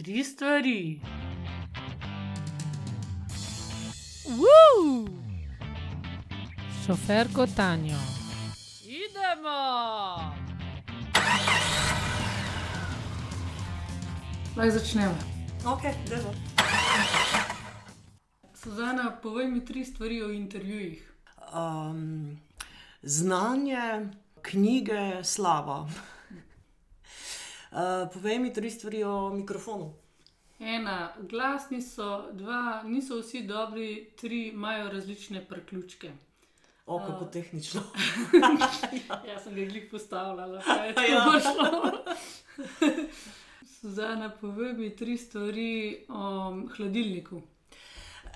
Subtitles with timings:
[0.00, 1.00] Tri stvari.
[4.28, 5.08] Woo!
[6.86, 7.98] Šoferko Tanjo.
[8.84, 9.60] Idemo!
[14.56, 15.14] Lahko začnemo.
[15.66, 16.32] Ok, demo.
[18.54, 21.12] Suzana, povej mi tri stvari o intervjujih.
[21.54, 22.40] Um,
[23.02, 24.08] znanje,
[24.42, 25.88] knjige, slava.
[27.72, 27.78] Uh,
[28.12, 29.92] povej mi tri stvari o mikrofonu.
[30.60, 36.10] Ena, glasni so, dva, niso vsi dobri, tri imajo različne priključke.
[36.86, 37.30] O, kako A.
[37.30, 37.80] tehnično.
[39.28, 41.40] Jaz sem ga glih postavljala, kaj je to Ja.
[41.42, 41.92] šlo.
[43.72, 45.70] Suzana, povej mi tri stvari
[46.08, 46.22] o
[46.76, 47.42] hladilniku.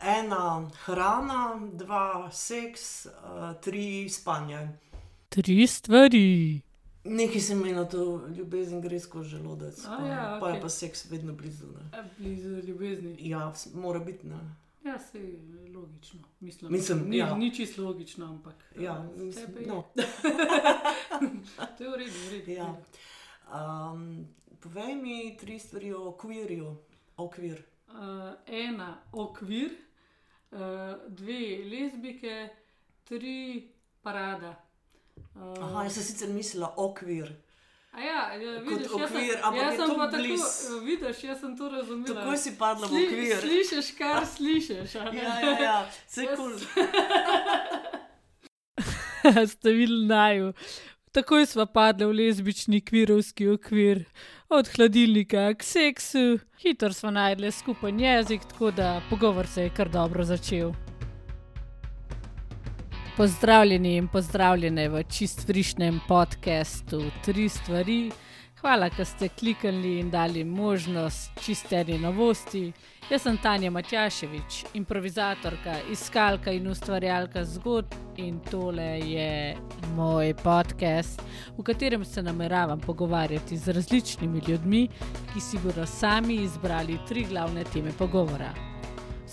[0.02, 0.44] Ena
[0.76, 1.40] hrana,
[1.72, 3.12] dva seks, uh,
[3.60, 4.68] tri spanje.
[5.28, 6.60] Tri stvari.
[7.04, 10.68] Nekaj se mi na to ljubezen gre skozi želodec, A pa, ja, pa je pa
[10.68, 11.66] seks vedno blizu.
[11.66, 11.98] Ne?
[11.98, 13.16] A, Blizu ljubezni.
[13.20, 14.26] Ja, mora biti.
[14.26, 14.36] Ne?
[14.84, 15.38] Ja, se je
[15.74, 16.20] logično.
[16.40, 17.34] Mislim, Mislim, ni, ja.
[17.36, 18.54] ni čisto logično, ampak.
[18.80, 19.66] Ja, za mislim, je.
[19.66, 19.84] no.
[21.78, 22.50] To je v redu, v redu.
[22.50, 22.76] Ja.
[23.92, 24.26] Um,
[24.60, 26.76] povej mi tri stvari o kvírju.
[27.16, 27.62] Okvir.
[27.88, 27.94] Uh,
[28.46, 29.70] ena okvir,
[30.50, 30.58] uh,
[31.08, 32.48] dve lezbike,
[33.04, 33.68] tri
[34.02, 34.63] parada.
[35.34, 37.32] Uh, Aha, jaz sem sicer mislila okvir.
[37.92, 40.40] a ja, ja, vidiš, sem, okvir, ampak jaz sem pa tako, bliz.
[40.40, 42.14] eh, vidiš, jaz sem to razumela.
[42.14, 43.36] Tako si padla v Sli- okvir.
[43.40, 44.94] Slišiš, kar slišiš.
[44.94, 45.86] Ja, ja, ja.
[46.06, 46.52] vse kul.
[49.48, 50.52] Ste videli naju.
[51.12, 54.04] Takoj smo padli v lezbični kvirovski okvir,
[54.48, 59.88] od hladilnika k seksu, hitro smo najdli skupen jezik, tako da pogovor se je kar
[59.88, 60.72] dobro začel.
[63.16, 68.10] Pozdravljeni in pozdravljene v čist frišnem podkastu Tri stvari.
[68.60, 72.72] Hvala, da ste kliknili in dali možnost čisteni novosti.
[73.10, 79.56] Jaz sem Tanja Matjaševič, improvizatorka, iskalka in ustvarjalka zgodb, in tole je
[79.94, 81.22] moj podcast,
[81.58, 84.88] v katerem se nameravam pogovarjati z različnimi ljudmi,
[85.32, 88.73] ki si bodo sami izbrali tri glavne teme pogovora.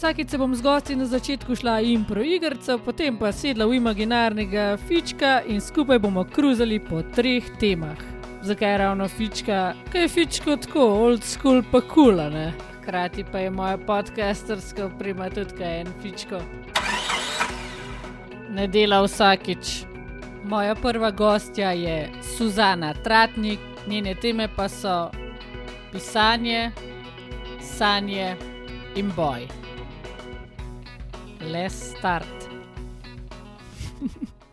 [0.01, 4.77] Vsakič se bom z gosti na začetku šla impro igrico, potem pa sedla v imaginarnega
[4.87, 8.01] fička in skupaj bomo kruzali po treh temah.
[8.41, 9.75] Zakaj ravno fička?
[9.93, 12.53] Kaj je fičko tako, old school pa kula, ne?
[12.81, 16.41] Hkrati pa je moja podcasterska oprema tudi kaj en fičko.
[18.49, 19.85] Ne dela vsakič.
[20.43, 25.11] Moja prva gostja je Suzana Tratnik, njene teme pa so
[25.93, 26.71] pisanje,
[27.61, 28.35] sanje
[28.95, 29.60] in boj.
[31.43, 32.49] Les start.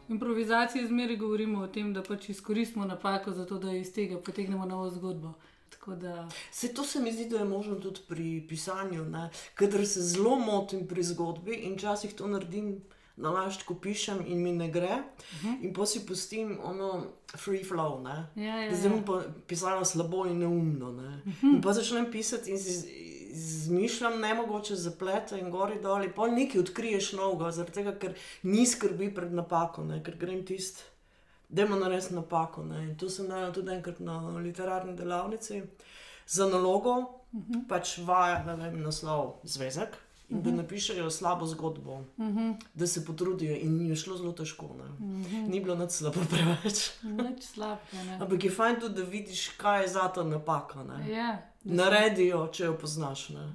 [0.09, 4.67] V improvizaciji zmeraj govorimo o tem, da pač izkoristimo napako, zato da iz tega potegnemo
[4.67, 5.33] novo zgodbo.
[5.71, 9.31] Tako da, Se to se mi zdi, da je možno tudi pri pisanju, ne?
[9.55, 12.81] kadar se zelo motim pri zgodbi in včasih to naredim.
[13.19, 15.65] Na laž, ko pišem in mi ne gre, uh -huh.
[15.65, 17.07] in pa si pustim ono
[17.37, 18.03] free flow.
[18.03, 18.27] Ne?
[18.37, 18.97] ja, ja, Da Zdaj ja.
[18.97, 20.93] bom pa pisala slabo in neumno.
[20.93, 21.23] Ne?
[21.27, 21.55] Uh -huh.
[21.55, 26.61] In pa začnem pisati in si izmišljam nemogoče zaplete in gori dol, in pol nekaj
[26.61, 30.03] odkriješ novega, zaradi tega, ker ni skrbi pred napako, ne?
[30.05, 30.83] ker grem tist,
[31.49, 32.65] da ima narediti napako.
[32.65, 32.85] Ne?
[32.89, 35.63] In to sem naredila tudi enkrat na literarni delavnici
[36.27, 36.99] za nalogo,
[37.33, 37.69] uh -huh.
[37.69, 39.97] pač vaja, ne vem, naslov zvezek.
[40.29, 42.55] In da napišejo slabo zgodbo, uh -huh.
[42.75, 44.67] da se potrudijo, in je šlo zelo težko.
[44.67, 45.49] Uh -huh.
[45.49, 46.91] Ni bilo nič slabo preveč.
[47.03, 47.77] nič ne.
[48.21, 50.83] Ampak je fajn tudi, da vidiš, kaj je za to napaka.
[50.83, 51.11] Ne?
[51.11, 53.29] Ja, da Naredijo, če jo poznaš.
[53.37, 53.47] Ne?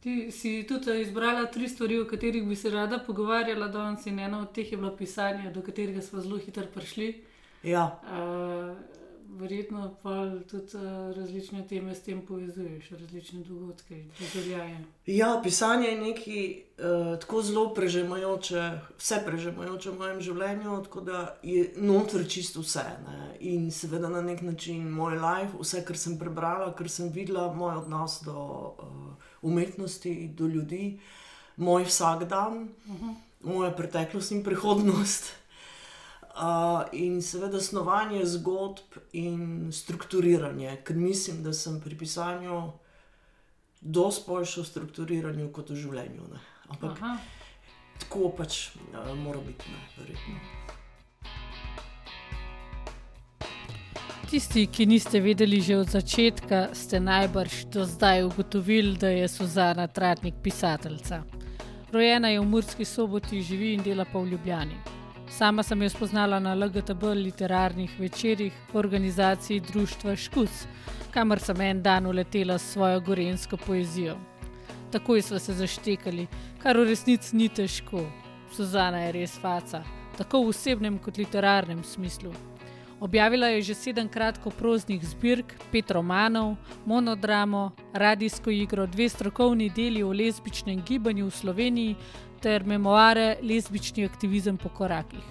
[0.00, 4.42] Ti si tudi izbrala tri stvari, o katerih bi se rada pogovarjala danes, in ena
[4.42, 7.14] od teh je bilo pisanje, do katerega smo zelo hitro prišli.
[7.62, 8.95] Ja, Uh,
[9.30, 14.84] verjetno pa tudi uh, različne teme s tem povezuješ, različne dogodke, doživljaje.
[15.06, 21.36] ja, pisanje je nekaj uh, tako zelo prežemajoče, vse prežemajoče v mojem življenju, tako da
[21.42, 22.84] je noter čisto vse.
[23.06, 23.36] Ne?
[23.40, 27.82] In seveda na nek način moj life, vse, kar sem prebrala, kar sem videla, moj
[27.84, 30.98] odnos do uh, umetnosti, do ljudi,
[31.56, 33.14] moj vsakdan, uh -huh.
[33.40, 35.45] moja preteklost in prihodnost.
[36.36, 42.58] Uh, in seveda snovanje zgodb in strukturiranje, ker mislim, da sem pri pisanju
[43.80, 46.26] dosti boljša v strukturiranju kot v življenju.
[46.32, 46.40] Ne.
[46.68, 47.14] Ampak Aha.
[48.02, 50.36] tako pač uh, mora biti, ne, verjetno.
[54.26, 59.86] Tisti, ki niste vedeli že od začetka, ste najbrž do zdaj ugotovili, da je Suzana
[59.86, 61.22] Tratnik pisateljica.
[61.92, 64.95] Rojena je v Murski soboti, živi in dela pa v Ljubljani.
[65.28, 70.66] Sama sem jo spoznala na LGTB literarnih večerjih v organizaciji Društva Škus,
[71.10, 74.16] kamor sem en dan uletela s svojo gorensko poezijo.
[74.92, 76.26] Takoj smo se zaštekali,
[76.62, 78.06] kar v resnici ni težko.
[78.54, 79.82] Suzana je res faca,
[80.16, 82.32] tako v osebnem kot literarnem smislu.
[83.00, 86.56] Objavila je že sedem kratkoproznih zbirk, pet romanov,
[86.86, 91.96] monodramo, radijsko igro, dve strokovni deli o lezbičnem gibanju v Sloveniji
[92.40, 95.24] ter memoare Lezbični aktivizem po korakih.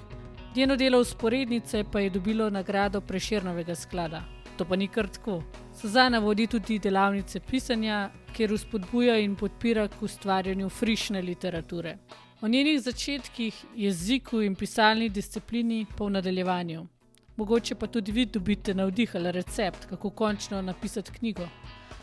[0.55, 4.23] Njeno delo usporednice pa je dobilo nagrado Preširnovega sklada.
[4.57, 5.43] To pa ni kar tako.
[5.81, 11.97] Suzana vodi tudi delavnice pisanja, kjer uspodbuja in podpira k ustvarjanju frišne literature.
[12.41, 16.87] O njenih začetkih, jeziku in pisalni disciplini pa v nadaljevanju.
[17.35, 21.47] Mogoče pa tudi vi dobite navdih ali recept, kako končno napisati knjigo.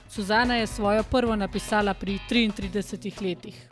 [0.08, 3.71] Suzana je svojo prvo napisala pri 33 letih.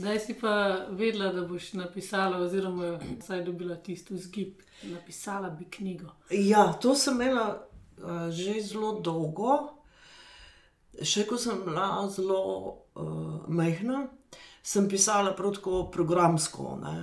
[0.00, 6.08] Zdaj si pa vedela, da boš napisala, oziroma vsaj dobila tisto zgib, napisala bi knjigo.
[6.30, 7.66] Ja, to sem imela
[7.98, 9.58] uh, že zelo dolgo.
[11.04, 12.40] Še ko sem bila zelo
[12.96, 14.06] uh, majhna,
[14.64, 16.96] sem pisala protko programsko, ne,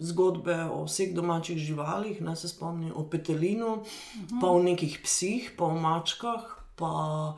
[0.00, 4.40] zgodbe o vseh domačih živalih, ne se spomnim o petelinu, uh -huh.
[4.40, 6.56] pa o nekih psih, pa o mačkah.
[6.80, 7.36] Pa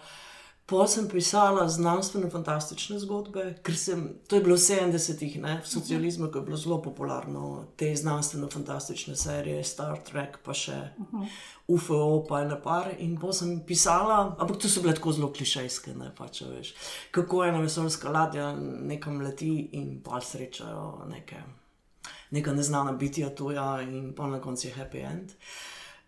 [0.67, 6.39] Pa sem pisala znanstveno-fantastične zgodbe, ker sem, to je bilo v 70-ih, v socializmu, ko
[6.39, 10.79] je bilo zelo popularno, te znanstveno-fantastične serije, Star Trek, pa še
[11.67, 12.93] UFO, pa ena par.
[13.03, 16.73] In pa sem pisala, ampak to so bile tako zelo klišejske, ne pa če veš,
[17.11, 21.43] kako ena vesoljska ladja nekam leti in pa srečajo neke,
[22.31, 25.35] neka neznana bitja tuja in pa na koncu je happy end.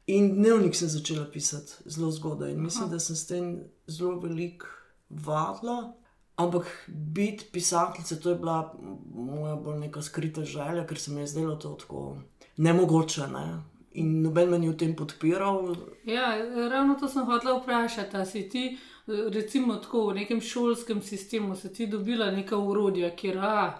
[0.06, 2.92] In dnevnik sem začela pisati zelo zgodaj in mislim, Aha.
[2.92, 3.54] da sem s tem
[3.86, 4.66] zelo veliko
[5.10, 5.92] vadila.
[6.36, 8.74] Ampak biti pisateljica, to je bila
[9.14, 12.16] moja bolj neka skrita želja, ker se mi je zdelo to tako
[12.56, 13.28] nemogoče.
[13.32, 13.62] Ne?
[13.92, 15.76] In noben me ni v tem podpiral.
[16.04, 16.34] Ja,
[16.70, 18.24] ravno to sem hotela vprašati.
[18.26, 23.78] Si ti, recimo, tako, v nekem šolskem sistemu, si ti dobila neka urodja, kjer a,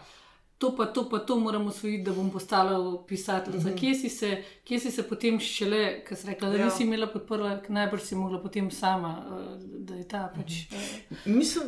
[0.59, 3.69] to pa to, pa to moramo usvojiti, da bom postala pisateljica.
[3.69, 3.81] Mm -hmm.
[3.81, 6.65] kje, si se, kje si se potem šele, ker si rekla, da ja.
[6.65, 10.53] nisi imela podpora, najbrž si mogla potem sama, eh, da je ta pač.
[10.53, 11.37] Mm -hmm.
[11.37, 11.65] Mislim,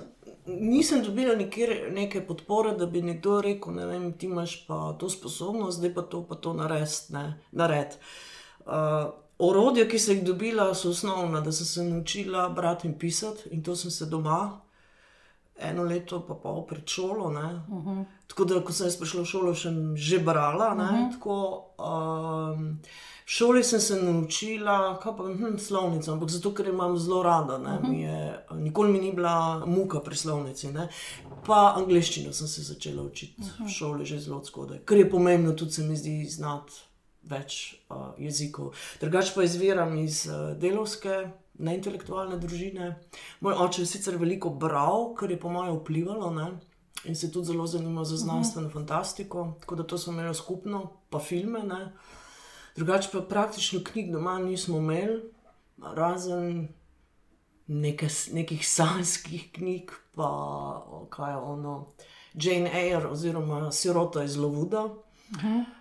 [0.46, 5.10] nisem dobila nikjer neke podpore, da bi nekdo rekel, ne vem, ti imaš pa to
[5.10, 7.12] sposobnost, zdaj pa to, pa to narediti.
[7.52, 7.88] Nared.
[8.66, 8.72] Uh,
[9.38, 13.62] orodja, ki sem jih dobila, so osnovna, da sem se naučila brati in pisati, in
[13.62, 14.60] to sem se doma
[15.58, 17.24] eno leto, pa pol pred šolo.
[17.24, 18.04] Uh -huh.
[18.26, 20.74] Tako da, ko sem prišla v šolo, sem že brala.
[20.74, 21.12] Uh -huh.
[21.12, 22.78] Tako, um,
[23.26, 27.56] v šoli sem se naučila, kaj pa hm, slovnico, ampak zato, ker imam zelo rada.
[27.56, 27.88] Uh -huh.
[27.88, 30.72] mi je, nikoli mi ni bila muka pri slovnici.
[30.72, 30.88] Ne?
[31.46, 33.66] Pa angliščino sem se začela učiti uh -huh.
[33.66, 36.72] v šoli že zelo zgodaj, kar je pomembno, tudi se mi zdi znati
[37.22, 38.74] več uh, jezikov.
[39.00, 42.94] Drugač pa izviram iz uh, delovske neintelektualne družine.
[43.40, 46.48] Moj oče je sicer veliko bral, kar je po mojem vplivalo ne?
[47.04, 48.78] in se tudi zelo zanimal za znanstveno uh -huh.
[48.78, 51.62] fantastiko, tako da to smo imeli skupno, pa filme.
[51.62, 51.92] Ne?
[52.76, 55.22] Drugače pa praktično knjig doma nismo imeli,
[55.94, 56.68] razen
[57.66, 61.86] neke, nekih sanskih knjig, pa kaj je ono,
[62.34, 64.84] Jane Eyre oziroma Sirota iz Lovuda.
[64.84, 64.92] Uh
[65.30, 65.75] -huh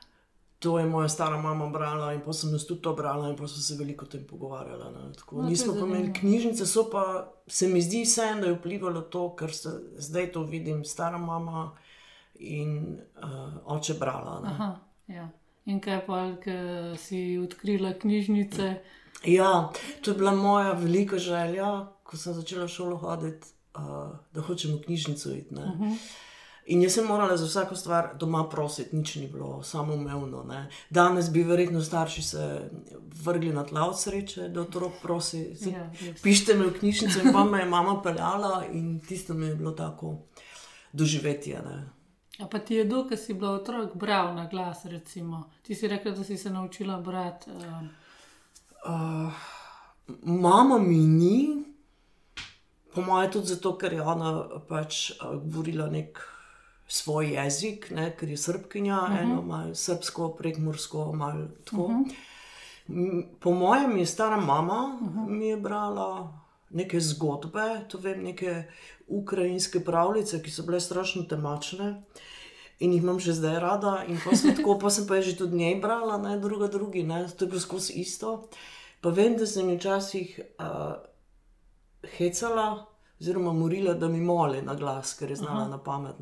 [0.60, 3.48] to je moja stara mama brala in pa sem jaz tudi to brala in pa
[3.48, 4.84] smo se veliko o tem pogovarjali.
[5.32, 9.36] No, nismo pa imeli knjižnice, so pa se mi zdi vseeno, da je vplivalo to,
[9.36, 11.72] ker se zdaj to vidim, stara mama
[12.40, 14.42] in uh, oče brala.
[14.44, 14.76] Aha,
[15.08, 15.30] ja.
[15.66, 16.52] In kaj pa, ki
[17.02, 18.76] si odkrila knjižnice?
[19.26, 24.76] Ja, to je bila moja velika želja, ko sem začela šolo hoditi, uh, da hočem
[24.76, 25.56] v knjižnico iti.
[25.56, 25.98] Uh -huh.
[26.66, 30.44] In jaz sem morala za vsako stvar doma prositi, nič ni bilo samoumevno.
[30.44, 30.70] Ne.
[30.90, 32.70] Danes bi verjetno starši se
[33.24, 35.56] vrgli na tla od sreče, da otrok prosi.
[35.62, 35.92] Ja,
[36.24, 39.72] pišite me v knjižnici, in pa me je mama peljala in tisto mi je bilo
[39.72, 40.16] tako
[40.94, 41.62] doživetje.
[41.66, 41.84] Ne.
[42.40, 45.50] A pa ti je do, ker si bila otrok, bral na glas, recimo.
[45.62, 47.52] Ti si rekla, da si se naučila brati.
[47.52, 47.86] Uh...
[48.86, 49.34] Uh,
[50.24, 51.64] mama mi ni,
[52.94, 56.35] po mojem, tudi zato, ker je ona pač uh, govorila nek
[56.88, 59.18] svoj jezik, ne, ker je srpkinja, uh mhm.
[59.18, 59.24] -huh.
[59.24, 61.84] eno malo srpsko, prekmorsko, malo tako.
[61.84, 62.04] Uh mhm.
[62.88, 63.26] -huh.
[63.40, 65.20] Po mojem je stara mama uh mhm.
[65.20, 65.30] -huh.
[65.30, 68.64] mi je brala neke zgodbe, to vem, neke
[69.08, 72.04] ukrajinske pravljice, ki so bile strašno temačne.
[72.80, 75.56] In jih imam še zdaj rada, in pa sem tako, pa sem pa že tudi
[75.56, 78.50] njej brala, ne druga, drugi, ne, to je bilo skozi isto.
[79.02, 80.98] Pa vem, da sem včasih uh,
[82.18, 82.86] hecala,
[83.20, 85.70] oziroma morila, da mi moli na glas, ker je znala Aha.
[85.70, 86.16] na pamet.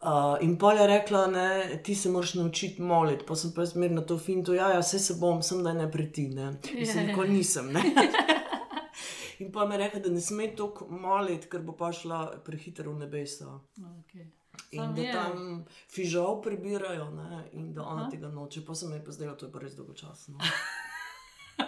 [0.00, 3.24] Uh, in pa je rekla, da ti se moraš naučiti moliti.
[3.28, 6.54] Pa sem pa zmerno to finto, ja, ja, vse se bom, sem da ne pretine.
[6.74, 7.68] Mislim, ja, nikoli nisem.
[9.40, 12.92] In pa mi je rekel, da ne sme tako moliti, ker bo pa šla prehitro
[12.92, 13.58] v nebesa.
[13.80, 14.26] Okay.
[14.70, 15.12] In Sam da je.
[15.12, 17.48] tam fižol prebirajo, ne?
[17.52, 18.10] in da ona Aha.
[18.10, 18.64] tega noče.
[18.66, 20.38] Pa se mi je pa zdelo, da je to pa res dolgočasno.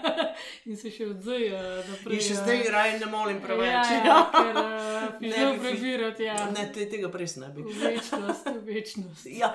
[0.69, 1.49] In se še odzaj
[1.89, 2.19] naprej.
[2.19, 2.43] In še ja.
[2.43, 3.73] zdaj raje ne molim preveč.
[3.73, 6.39] Ja, ja, ker uh, Ne bi prebirati, ja.
[6.55, 7.67] Ne, te, tega res ne bi.
[7.67, 9.27] V večnost, v večnost.
[9.31, 9.53] Ja.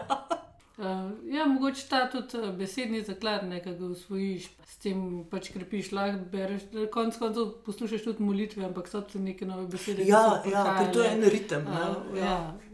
[0.78, 5.00] Uh, ja, mogoče ta tudi besedni zaklad nekaj usvojiš, s tem
[5.32, 10.06] pač krepiš, lahko bereš, konc koncev poslušaš tudi molitve, ampak so tu neke nove besede.
[10.06, 11.66] ki Ja, ja, ker to je en ritem.
[11.66, 11.82] Ne?
[11.82, 12.26] Uh, Ja.
[12.26, 12.67] ja.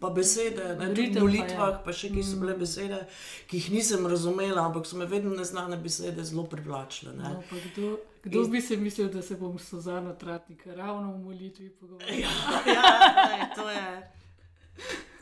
[0.00, 1.80] Pa besede, ne, tudi v pa, molitvah, ja.
[1.84, 3.02] pa še ki so bile besede,
[3.50, 7.12] ki jih nisem razumela, ampak so me vedno neznane besede zelo privlačile.
[7.18, 7.34] ne.
[7.34, 7.90] No, pa kdo,
[8.24, 12.16] kdo bi se mislil, da se bom s Suzano Tratnika ravno v molitvi pogovarjal?
[12.16, 12.32] Ja,
[12.76, 13.86] ja, to je.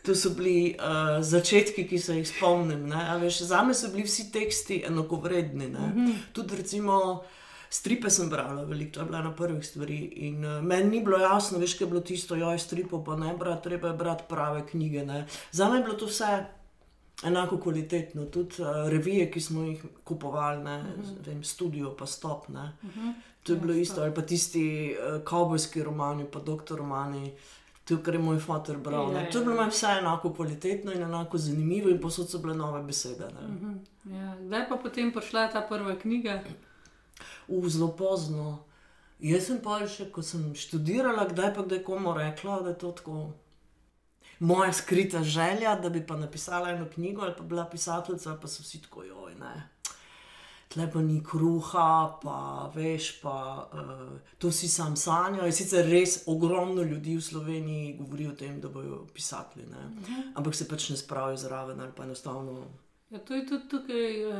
[0.07, 2.87] To so bili uh, začetki, ki se jih spomnim.
[2.89, 5.67] ne, a Veš, za me so bili vsi teksti enakovredni.
[5.67, 6.15] Mm -hmm.
[6.33, 7.25] Tudi, recimo,
[7.71, 9.97] stripe sem brala, veliko, to je bila na prvih stvari.
[9.97, 13.35] In uh, meni ni bilo jasno, veš, kaj je bilo tisto, joj, stripo pa ne
[13.35, 15.05] brati, treba je brati prave knjige.
[15.05, 15.27] Ne.
[15.53, 16.45] Za me je bilo to vse
[17.25, 21.27] enako kvalitetno, tudi uh, revije, ki smo jih kupovali, ne, mm -hmm.
[21.27, 22.49] vem, studio pa stop.
[22.49, 22.73] Ne.
[22.83, 23.13] Mm -hmm.
[23.43, 23.83] To je Ja, bilo Stop.
[23.83, 24.65] isto, ali pa tisti
[25.17, 27.33] uh, kavbojski romani, pa doktor romani.
[27.85, 29.09] To, kar je moj oče bral.
[29.09, 29.25] Ja, ne.
[29.25, 29.61] ja, To je bilo ja.
[29.61, 33.25] meni vse enako kvalitetno in enako zanimivo, in posod so bile nove besede.
[33.25, 33.49] ne.
[33.49, 33.73] Mhm,
[34.15, 36.43] Ja, kdaj pa potem prišla ta prva knjiga?
[37.49, 38.65] V zelo pozno.
[39.19, 42.93] Jaz sem pa še, ko sem študirala, kdaj pa kdaj komu rekla, da je to
[43.01, 43.23] tako.
[44.39, 48.63] Moja skrita želja, da bi pa napisala eno knjigo ali pa bila pisateljica, pa so
[48.63, 49.35] vsi tako joj.
[49.41, 49.55] Ne.
[50.69, 55.53] Tle pa ni kruha, pa veš, pa uh, to si sam sanjajo.
[55.53, 59.89] Sicer res ogromno ljudi v Sloveniji govori o tem, da bodo pisatelji, ne.
[60.37, 62.67] ampak se pač ne spravijo zraven ali pa enostavno.
[63.11, 64.35] Ja, to je tudi tukaj, uh,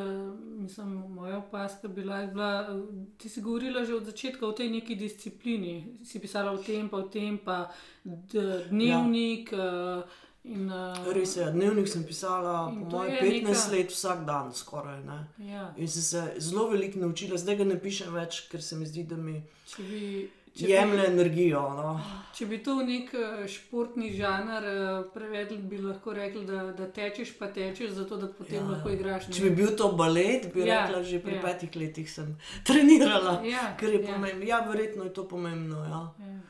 [0.55, 2.49] mislim, moja opaska bila, bila.
[2.63, 2.83] eh,
[3.17, 5.73] Ti si govorila že od začetka o tej neki disciplini.
[6.05, 7.71] Si pisala o tem, pa o tem, pa
[8.05, 9.53] dnevnik.
[9.53, 9.59] Ja.
[9.97, 10.03] Uh,
[10.45, 14.53] in, uh, Res je, dnevnik sem pisala, po mojem, je 15 neka- let vsak dan,
[14.53, 15.01] skoraj.
[15.03, 15.19] Ne.
[15.47, 18.87] ja, In sem se zelo veliko naučila, zdaj ga ne pišem več, ker se mi
[18.87, 20.31] zdi, da mi če, bi,
[20.67, 21.61] jemlje bi, energijo.
[21.75, 22.01] No.
[22.35, 26.87] če bi to v nek eh, športni žanr uh, prevedli, bi lahko rekli, da, da
[26.91, 28.67] tečeš, pa tečeš, zato da potem Ja.
[28.71, 29.29] lahko igraš.
[29.29, 31.43] ne Če bi bil to balet, bi Ja, rekla, že pri ja.
[31.43, 32.35] petih letih sem
[32.67, 33.43] trenirala.
[33.47, 34.13] Ja, Ker je ja.
[34.13, 35.85] pomembno, ja, verjetno je to pomembno.
[35.85, 36.03] Ja.
[36.27, 36.41] Ja.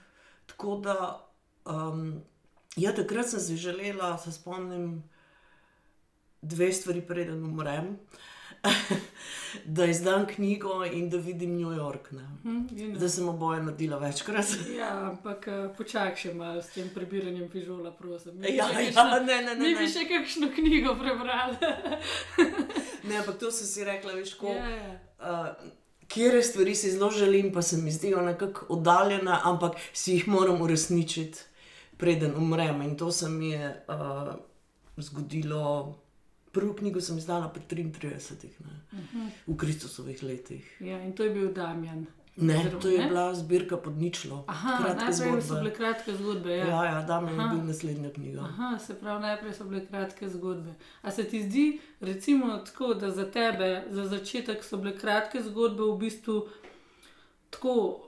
[0.47, 0.97] Tako da,
[1.65, 2.23] um,
[2.77, 5.03] ja, takrat sem si želela, se spomnim,
[6.43, 7.97] dve stvari, preden umrem.
[9.65, 12.11] da izdam knjigo in da vidim New York.
[12.13, 12.25] Ne.
[12.45, 14.47] In, Zdaj sem oboje naredila večkrat.
[14.79, 18.37] Ja, ampak uh, počakaj še malo s tem prebiranjem fižola, prosim.
[18.37, 19.61] Mi Ja, ja, kakšno- ne, ne, ne.
[19.61, 19.81] Mi ne.
[19.81, 21.57] bi še kakšno knjigo prebrali.
[23.05, 24.49] Ne, ampak to sem si rekla, veš, ko.
[24.49, 24.95] ja, ja.
[25.19, 25.53] Uh,
[26.09, 30.63] Kjer stvari si zelo želim, pa se mi zdijo nekako oddaljene, ampak si jih moram
[30.63, 31.39] uresničiti,
[31.97, 32.81] preden umrem.
[32.83, 34.33] In to se mi je uh,
[34.97, 35.99] zgodilo.
[36.53, 39.31] Prvo knjigo sem izdala pri 33, ne, uh -huh.
[39.47, 40.81] v Kristusovih letih.
[40.81, 42.07] ja, in to je bil Damjan.
[42.41, 43.09] Ne, Oziroma, to je ne?
[43.09, 44.45] bila zbirka pod ničlo.
[44.47, 45.61] Aha, kratke najprej so zgodbe.
[45.61, 46.57] bile kratke zgodbe.
[46.57, 46.67] Ja.
[46.67, 48.41] Ja, ja, da mi je bil naslednja knjiga.
[48.41, 50.75] Aha, se pravi, najprej so bile kratke zgodbe.
[51.03, 55.83] A se ti zdi, recimo, tako, da za tebe, za začetek so bile kratke zgodbe
[55.83, 56.49] v bistvu
[57.51, 58.01] tako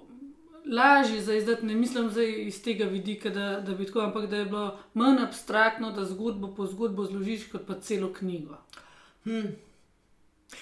[0.70, 4.36] lažje za izdati, ne mislim zdaj iz tega vidika, da, da bi tako, ampak da
[4.36, 8.58] je bilo manj abstraktno, da zgodbo po zgodbo zložiš kot pa celo knjigo.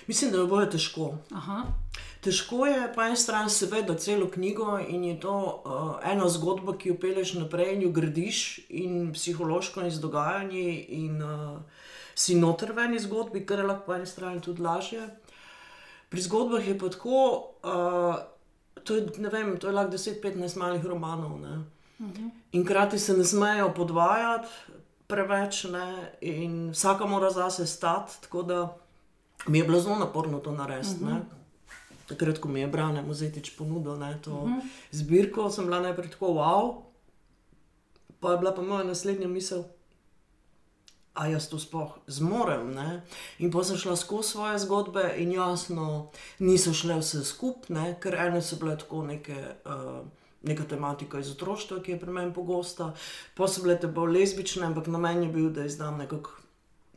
[0.07, 1.15] Mislim, da je oboje težko.
[1.35, 1.63] Aha,
[2.21, 6.91] Težko je po eni strani seveda celo knjigo in je to uh, ena zgodba, ki
[6.91, 11.85] jo peleš naprej in jo gradiš, in psihološko in z dogajanji, in uh,
[12.19, 15.07] si noter v eni zgodbi, kar je lahko po eni strani tudi lažje.
[16.11, 17.23] Pri zgodbah je pa tako,
[17.63, 18.19] uh,
[18.89, 21.37] to je, ne vem, to je lahko 10-15 malih romanov.
[21.41, 21.61] Ne?
[22.53, 24.49] In krati se ne smejo podvajati
[25.07, 26.13] preveč, ne?
[26.21, 28.77] in vsaka mora zase stati, tako da
[29.47, 30.95] mi je bilo zelo naporno to narediti.
[31.03, 31.21] Uh -huh.
[32.09, 34.61] Takrat, ko mi je Brane Mozetič ponudil ne, to uh -huh.
[34.91, 36.83] zbirko, sem bila najprej tako wow,
[38.21, 39.63] pa je bila pa moja naslednja misel.
[41.19, 42.71] A jaz to sploh zmorem.
[42.75, 43.01] Ne?
[43.43, 48.43] In pa sem šla skozi svoje zgodbe, in jasno, niso šle vse skupaj, ker ene
[48.43, 50.05] so bile tako neke, uh,
[50.47, 52.93] neka tematika iz otroštva, ki je pri meni pogosta,
[53.35, 56.39] pa so bile te bolj lezbične, ampak namen je bil, da izdam nekako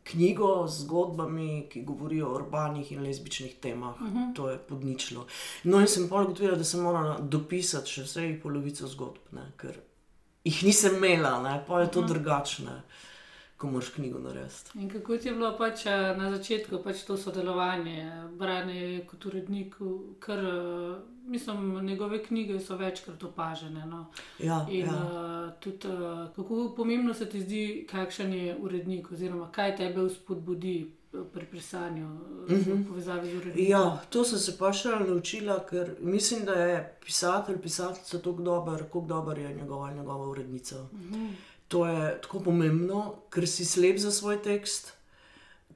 [0.04, 4.00] knjigo z zgodbami, ki govorijo o urbanih in lezbičnih temah.
[4.00, 4.34] Uh -huh.
[4.34, 5.26] To je podničilo.
[5.64, 9.52] No, in sem pa ugotovila, da sem morala dopisati še vsej polovico zgodb, ne?
[9.56, 9.78] ker
[10.44, 11.64] jih nisem imela, ne?
[11.66, 12.08] pa je to uh -huh.
[12.08, 12.82] drugačne.
[13.62, 14.70] Ko moraš knjigo narediti.
[14.74, 15.84] In kako ti je bilo pač
[16.18, 19.76] na začetku pač to sodelovanje, branje kot urednik,
[20.24, 20.40] ker
[21.26, 23.86] mislim, njegove knjige so večkrat opažene.
[23.86, 24.06] No?
[24.38, 24.96] Ja, In ja.
[24.96, 30.90] uh, tudi, uh, kako pomembno se ti zdi, kakšen je urednik, oziroma kaj tebe vzpodbudi
[31.32, 32.84] pri pisanju uh -huh.
[32.84, 33.70] v povezavi z urednikom.
[33.70, 38.84] Ja, to sem se pa še naučila, ker mislim, da je pisatelj, pisateljica tako dober,
[38.90, 40.82] kot dober je njegova, njegova urednica.
[40.82, 41.30] Uh -huh.
[41.72, 44.90] To je tako pomembno, ker si slep za svoj tekst,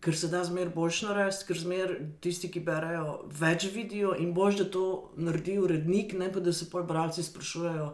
[0.04, 4.58] ker se da zmeraj boljš narediti, ker zmeraj tisti, ki berejo, več vidijo in boš,
[4.60, 4.84] da to
[5.16, 7.88] naredi urednik, ne pa da se pol bralci sprašujejo,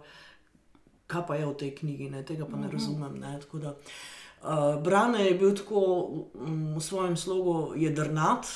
[1.07, 2.25] kaj pa je v tej knjigi, ne?
[2.27, 3.21] tega pa ne razumem.
[3.23, 3.37] Ne?
[3.45, 5.83] Tako Da, uh, Brane je bil tako
[6.35, 8.51] mm, v svojem slogu jedrnat.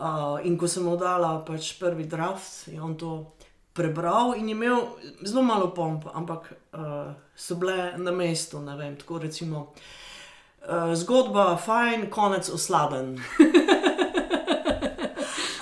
[0.00, 3.36] Uh, in ko sem mu dala pač prvi draft, je on to
[3.72, 4.88] prebral in imel
[5.24, 8.60] zelo malo pomp, ampak uh, so bile na mestu.
[8.60, 9.72] ne Vem, tako recimo,
[10.68, 13.16] uh, zgodba fajn, konec oslaben.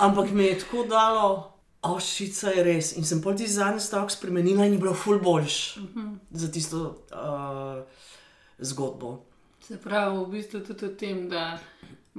[0.05, 1.51] ampak mi je tako dalo,
[1.81, 2.95] ošica je res.
[2.97, 6.17] In sem pol ti zadnji stavek spremenila in je bilo ful boljš uh -huh.
[6.31, 7.83] za tisto uh,
[8.57, 9.25] zgodbo.
[9.67, 11.59] Se pravi, v bistvu tudi o tem, da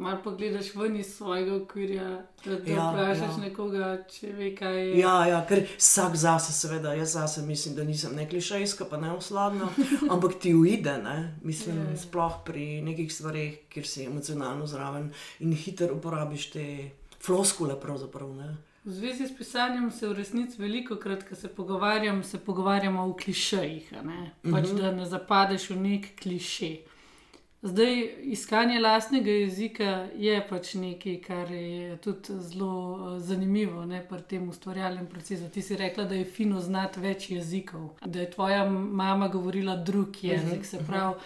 [0.00, 2.06] malo pogledaš ven iz svojega okvirja,
[2.44, 3.42] da, da Ja, vprašaš ja.
[3.42, 4.98] nekoga, če ve, kaj je.
[4.98, 9.12] Ja, ja, ker vsak zase, seveda, jaz zase mislim, da nisem ne klišejska, pa ne
[9.12, 9.68] osladna,
[10.12, 11.16] ampak ti uide, ne?
[11.42, 11.96] mislim, Ja, ja.
[11.98, 16.66] sploh pri nekih stvareh, kjer si emocionalno zraven in hitro uporabiš te
[17.20, 17.76] floskule.
[18.80, 23.12] V zvezi s pisanjem se v resnici veliko krat, ko se pogovarjam, se pogovarjamo o
[23.14, 23.90] klišejih,
[24.44, 24.76] pač, Mhm.
[24.76, 26.76] da ne zapadeš v nek kliše.
[27.62, 34.22] Zdaj, iskanje lastnega jezika je pač nekaj, kar je tudi zelo eh, zanimivo ne, pri
[34.28, 35.50] tem ustvarjalnem procesu.
[35.52, 40.24] Ti si rekla, da je fino znati več jezikov, da je tvoja mama govorila drug
[40.24, 40.64] jezik.
[40.64, 41.20] Se pravi,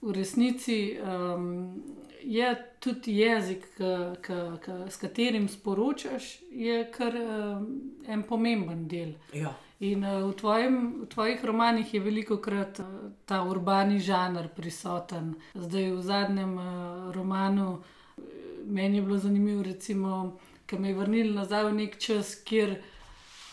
[0.00, 1.82] v resnici um,
[2.22, 2.48] je
[2.80, 7.68] tudi jezik, k, k, k, s katerim sporočaš, je kar um,
[8.08, 9.14] en pomemben del.
[9.36, 9.52] Ja.
[9.80, 12.86] In uh, v, tvojem, v tvojih romanih je veliko krat uh,
[13.26, 15.34] ta urbani žanr prisoten.
[15.54, 16.66] Zdaj v zadnjem uh,
[17.14, 18.22] romanu eh,
[18.66, 22.78] meni je bilo zanimivo, recimo, ki me je vrnil nazaj v nek čas, kjer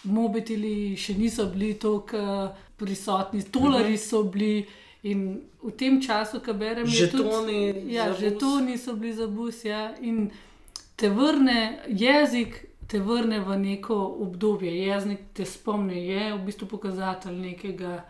[0.03, 4.67] mobiteli še niso bili tako prisotni, tolari so bili.
[5.03, 8.19] In v tem času, ko berem, je Žetoni tudi, ja, za bus.
[8.21, 9.63] žetoni so bili za bus.
[9.65, 10.29] Ja, in
[10.95, 14.71] te vrne jezik, te vrne v neko obdobje.
[14.75, 18.01] Jezik te spomni, je v bistvu pokazatelj nekega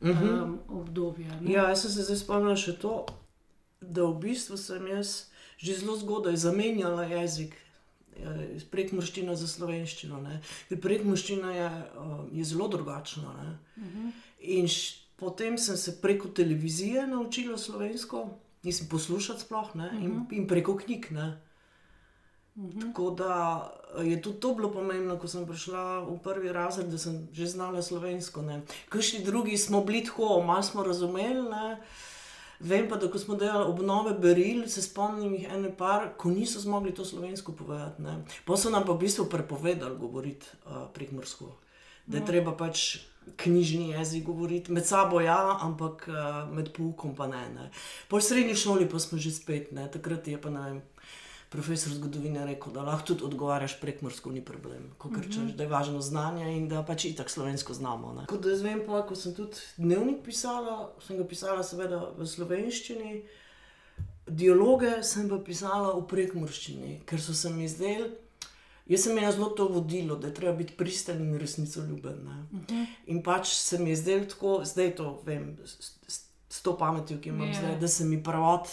[0.00, 1.40] um, obdobja.
[1.40, 1.52] Ne?
[1.52, 3.00] ja, jaz sem se zdaj spomnila še to,
[3.82, 5.26] da v bistvu sem jaz
[5.58, 7.56] že zelo zgodaj zamenjala jezik.
[8.18, 10.20] eh, iz Prekmorščina za slovenščino.
[10.22, 10.40] Ne.
[10.68, 13.34] Ker prekmorščina je, uh, je zelo drugačna.
[13.42, 13.50] Ne.
[14.38, 18.28] In š, potem sem se preko televizije naučila slovensko,
[18.62, 21.10] nisem poslušala sploh ne, in, in preko knjig.
[21.10, 21.28] Ne.
[22.80, 23.64] Tako da
[23.98, 27.46] eh, je tudi to bilo pomembno, ko sem prišla v prvi razred, da sem že
[27.46, 28.42] znala slovensko.
[28.88, 31.50] Kršni drugi smo bili tako, malo smo razumeli.
[31.50, 31.78] Ne.
[32.60, 36.60] Vem pa, da ko smo delali obnove beril, se spomnim jih ene par, ko niso
[36.60, 38.02] zmogli to slovensko povedati.
[38.02, 38.24] ne.
[38.44, 41.54] Pa so nam pa v bistvu prepovedali govoriti uh, prekmorsko.
[42.06, 42.98] Da je treba pač
[43.36, 47.48] knjižni jezik govoriti, med sabo ja, ampak uh, med poukom pa ne.
[47.54, 47.70] ne.
[48.08, 49.86] Po srednji šoli pa smo že spet, ne.
[49.90, 50.82] takrat je pa ne vem.
[51.48, 54.90] Profesor zgodovine je rekel, da lahko tudi odgovarjaš prek-morsko, ni problem.
[54.98, 58.12] Ko rečeš, da je važno znanje in da pač itak slovensko znamo.
[58.12, 58.26] ne.
[58.28, 62.26] Kot da jaz vem, pa, ko sem tudi dnevnik pisala, sem ga pisala seveda v
[62.28, 63.22] slovenščini,
[64.28, 68.10] dialoge sem pa pisala v prekmorščini, ker so se mi zdeli.
[68.88, 72.24] Jaz sem imela zelo to vodilo, da je treba biti pristen in resnicoljuben.
[72.24, 72.36] ne.
[72.52, 72.86] Uh -huh.
[73.06, 77.18] In pač se mi je zdelo tako, zdaj to vem, s, s, s to pametjo,
[77.20, 77.52] ki imam Ja.
[77.52, 77.58] yeah.
[77.58, 78.68] zdaj, da se mi pravot,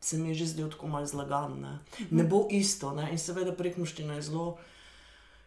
[0.00, 1.60] se mi je že zdel tako malo zlagan.
[1.60, 2.06] Ne, -huh.
[2.10, 2.94] ne bo isto.
[2.94, 3.08] Ne?
[3.12, 4.58] In seveda prekmoščina je zelo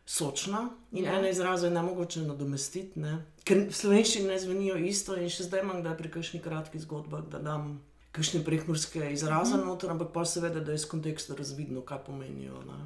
[0.06, 1.20] sočna in Ja.
[1.20, 3.26] ene izraze je ne mogoče nadomestiti, ne?
[3.44, 5.16] ker v slovenščini ne zvenijo isto.
[5.16, 7.82] In še zdaj imam, da pri kakšni kratki zgodbi, da dam.
[8.14, 12.62] Kakšne prekmorske izraze mm noter, ampak pa seveda, da je iz konteksta razvidno, kaj pomenijo.
[12.62, 12.78] Ne.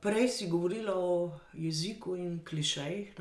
[0.00, 3.14] Prej si govorila o jeziku in klišejih.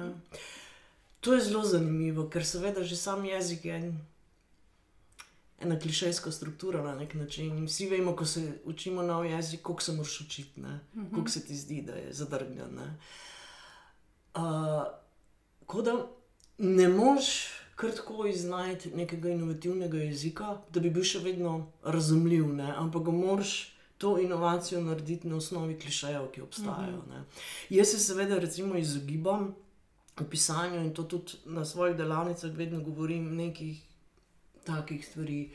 [1.20, 4.00] To je zelo zanimivo, ker seveda že sam jezik je en,
[5.64, 7.58] ena klišejska struktura na nek način.
[7.58, 11.10] In vsi vemo, ko se učimo nov jezik, koliko se moraš učiti, mm -hmm.
[11.10, 12.80] koliko se ti zdi, da je zadrgnjen.
[14.36, 14.42] Uh,
[15.66, 16.08] Ko da
[16.58, 17.26] ne moš
[17.76, 22.74] kar tako iznajti nekega inovativnega jezika, da bi bil še vedno razumljiv, ne?
[22.78, 23.54] ampak ga moraš
[23.98, 27.02] to inovacijo narediti na osnovi klišejev, ki obstajajo.
[27.10, 27.24] Ne?
[27.70, 29.54] Jaz se seveda recimo izogibam
[30.20, 33.82] v pisanju in to tudi na svojih delavnicah vedno govorim nekih
[34.66, 35.52] takih stvari.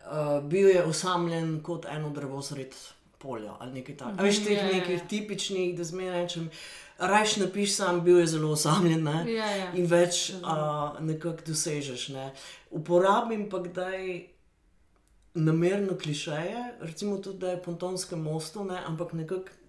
[0.00, 2.74] Uh, bil je osamljen kot eno drevo sred
[3.18, 4.22] polja ali nekaj takega.
[4.22, 5.06] Veš, teh Ja, ja, nekih ja.
[5.08, 6.50] tipičnih, da zmeraj rečem.
[6.98, 9.24] Rajš napiš sam, bil je zelo osamljen ne?
[9.32, 9.70] Ja, ja.
[9.72, 12.08] in več uh, nekako dosežeš.
[12.16, 12.30] Ne?
[12.70, 14.26] Uporabim pa kdaj
[15.34, 18.80] namerno klišeje, recimo tudi, da je pontonske mostu, ne?
[18.86, 19.60] ampak nekako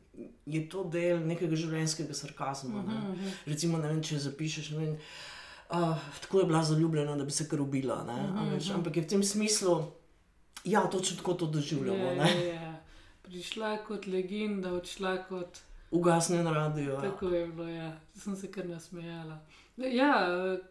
[0.45, 2.83] je to del nekega življenjskega sarkazma.
[2.87, 2.95] Ne?
[2.95, 4.71] Mhm, Recimo, ne vem, če zapišeš.
[4.75, 4.97] Ne vem,
[5.71, 8.01] Uh, tako je bila zaljubljena, da bi se kar ubila.
[8.01, 9.83] Uh Mhm, -huh, veš, ampak je v tem smislu,
[10.63, 12.05] ja, točno tako to doživljamo.
[12.05, 12.45] Ja, ne.
[12.45, 12.83] ja, ja.
[13.21, 15.59] Prišla kot legenda, odšla kot.
[15.91, 16.93] Ugasne na radio.
[16.93, 17.01] Ja.
[17.01, 17.97] Tako je bilo, ja.
[18.15, 19.39] sem se kar nasmejala.
[19.77, 20.27] Ja,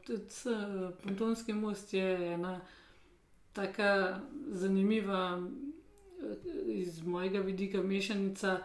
[0.06, 0.24] tudi
[1.02, 2.60] Pontonski most je ena
[3.52, 5.42] tako zanimiva,
[6.22, 6.34] eh,
[6.66, 8.58] iz mojega vidika, mešanica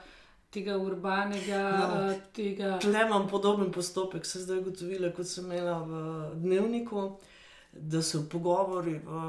[0.56, 1.88] tega urbanega, No.
[2.08, 2.18] no.
[2.34, 2.74] tega.
[2.84, 6.04] Tle imam podoben postopek, se zdaj ugotovila, kot sem imela v
[6.42, 7.08] dnevniku,
[7.74, 9.24] da so pogovori v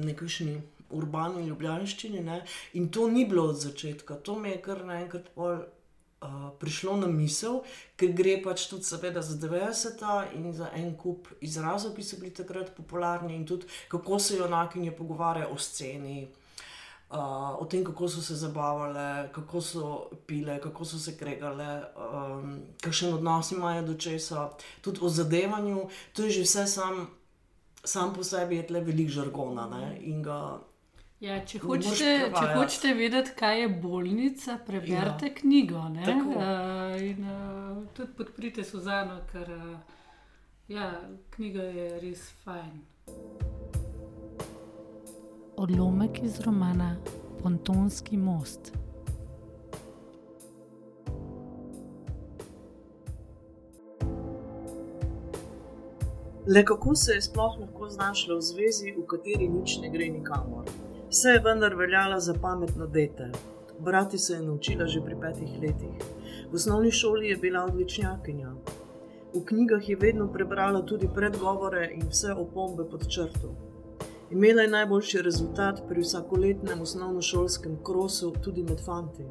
[0.00, 0.54] nekakšni
[0.90, 2.22] urbani ljubljanščini.
[2.26, 2.40] Ne?
[2.74, 5.60] In to ni bilo od začetka, to mi je kar naenkrat pol.
[6.20, 7.62] Uh, prišlo na misel,
[7.96, 12.28] ker gre pač tudi, seveda, za 90-ta in za en kup izrazov, ki so bili
[12.36, 16.26] takrat popularni, in tudi kako se junakinje pogovarjajo o sceni,
[17.10, 22.60] uh, o tem, kako so se zabavale, kako so pile, kako so se kregale, um,
[22.82, 25.88] kakšen odnos imajo do česa, tudi o zadevanju.
[26.12, 27.06] To je že vse sam,
[27.84, 29.68] sam po sebi, je tle velik žargona.
[29.68, 29.98] Ne?
[30.00, 30.58] In ga
[31.20, 35.34] Ja, če, hočete, če hočete vedeti, kaj je bolnica, preberite ja.
[35.36, 35.82] knjigo.
[35.92, 40.00] Uh, in uh, tudi podprite Suzano, ker uh,
[40.72, 40.94] ja,
[41.36, 42.80] knjiga je res fajn.
[45.60, 46.96] Odlomek iz romana
[47.42, 48.72] Pontonski most.
[56.46, 60.64] Le kako se je sploh lahko znašla v zvezi, v kateri nič ne gre nikamor?
[61.10, 63.28] Vse je vendar veljala za pametno dete.
[63.78, 66.06] Brati se je naučila že pri petih letih.
[66.50, 68.54] V osnovni šoli je bila odličnjakinja.
[69.34, 73.69] V knjigah je vedno prebrala tudi predgovore in vse opombe pod črto.
[74.30, 79.24] Imela je najboljši rezultat pri vsakoletnem osnovnošolskem krosu, tudi med fanti.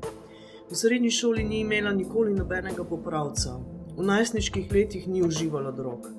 [0.70, 3.56] V srednji šoli ni imela nikoli nobenega popravca,
[3.98, 6.10] v najstniških letih ni uživala drog.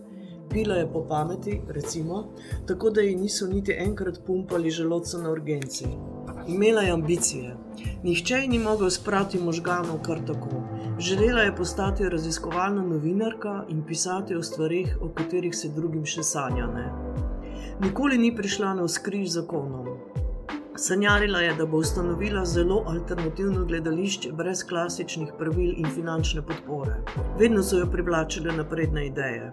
[0.50, 2.32] Pila je po pameti, recimo,
[2.66, 5.86] tako da ji niso niti enkrat pumpali želodca na urgenci.
[6.48, 7.56] Imela je ambicije.
[8.02, 10.62] Nihče ji ni mogel sprati možganov kar tako.
[10.98, 16.66] Želela je postati raziskovalna novinarka in pisati o stvarih, o katerih se drugim še sanja.
[16.66, 17.29] Ne.
[17.80, 19.86] Nikoli ni prišla na vzkriž zakonom.
[20.76, 26.98] Sanjarila je, da bo ustanovila zelo alternativno gledališče brez klasičnih pravil in finančne podpore.
[27.38, 29.52] Vedno so jo privlačile napredne ideje.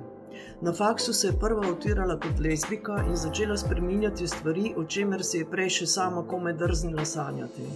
[0.61, 5.37] Na faksu se je prva utirala kot lezbika in začela spreminjati stvari, o čemer se
[5.37, 7.71] je prej še sama komaj drznila sanjati.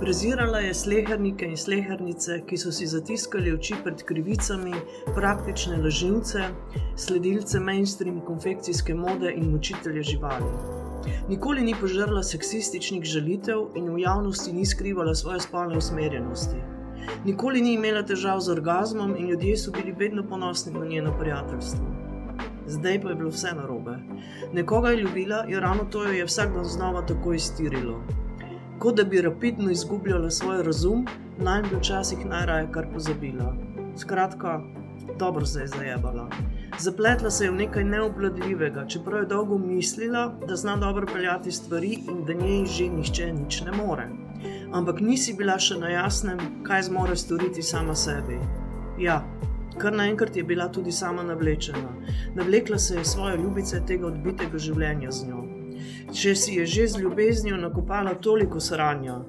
[0.00, 4.72] Prezirala je slehernike in slehernice, ki so si zatiskali oči pred krivicami,
[5.14, 6.46] praktične lažnivce,
[6.96, 10.52] sledilce mainstream konfekcijske mode in mučitelje živali.
[11.28, 16.56] Nikoli ni požrla seksističnih žalitev in v javnosti ni skrivala svoje spolne usmerjenosti.
[17.24, 21.84] Nikoli ni imela težav z orgazmom in ljudje so bili vedno ponosni na njeno prijateljstvo.
[22.66, 23.98] Zdaj pa je bilo vse narobe.
[24.52, 28.00] Nekoga je ljubila in ravno to jo je vsak dan znova tako iztirilo.
[28.80, 31.06] Kot da bi rapidno izgubljala svoj razum,
[31.38, 33.54] naj bi včasih najraje kar pozabila.
[33.96, 34.60] Skratka,
[35.18, 36.30] dobro se je zajebala.
[36.78, 41.92] Zapletla se je v nekaj neobvladljivega, čeprav je dolgo mislila, da zna dobro peljati stvari
[42.08, 44.08] in da njej že nihče nič ne more.
[44.72, 48.40] Ampak nisi bila še na jasnem, kaj zmore storiti sama sebi.
[48.98, 49.20] Ja,
[49.78, 51.96] kar naenkrat je bila tudi sama navlečena.
[52.34, 55.59] Navlekla se je svoje ljubice tega odbitega življenja z njo.
[56.10, 59.20] Če si je že z ljubeznijo nakopala toliko sranja,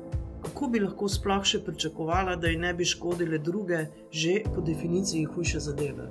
[0.42, 5.28] kako bi lahko sploh še pričakovala, da ji ne bi škodile druge, že po definiciji
[5.30, 6.10] hujše zadeve?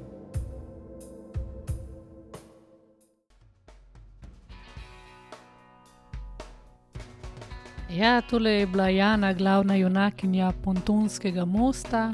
[7.90, 12.12] Ja, tole je bila Jana, glavna junakinja Pontonskega mosta.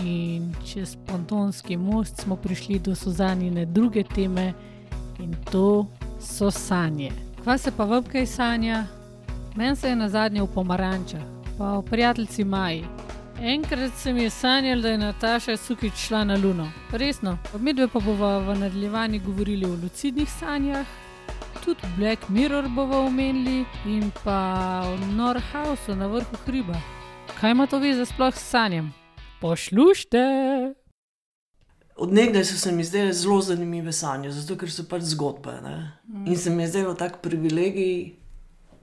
[0.00, 4.52] In čez Pontonski most smo prišli do Suzanine druge teme
[5.20, 5.86] in to
[6.20, 7.25] so sanje.
[7.46, 8.84] Kva se pa vam kaj sanja?
[9.56, 11.20] Meni se je na zadnje v pomarančah,
[11.58, 12.84] pa v prijateljici Maji.
[13.40, 16.66] Enkrat se mi je sanjalo, da je Nataša Sukič šla na Luno.
[16.92, 20.86] Resno, medve pa bova v nadaljevanju govorili o lucidnih sanjah,
[21.64, 26.74] tudi Black Mirror bomo omenili in pa o Norhausu na vrhu hriba.
[27.40, 28.92] Kaj ima to veze sploh s sanjem?
[29.40, 30.18] Pošlušte!
[31.96, 35.54] Odnegdaj so se mi zdele zelo zanimive sanje, zato ker so pač zgodbe.
[35.62, 36.26] Mm.
[36.26, 38.12] In se mi je zdelo tako privilegij,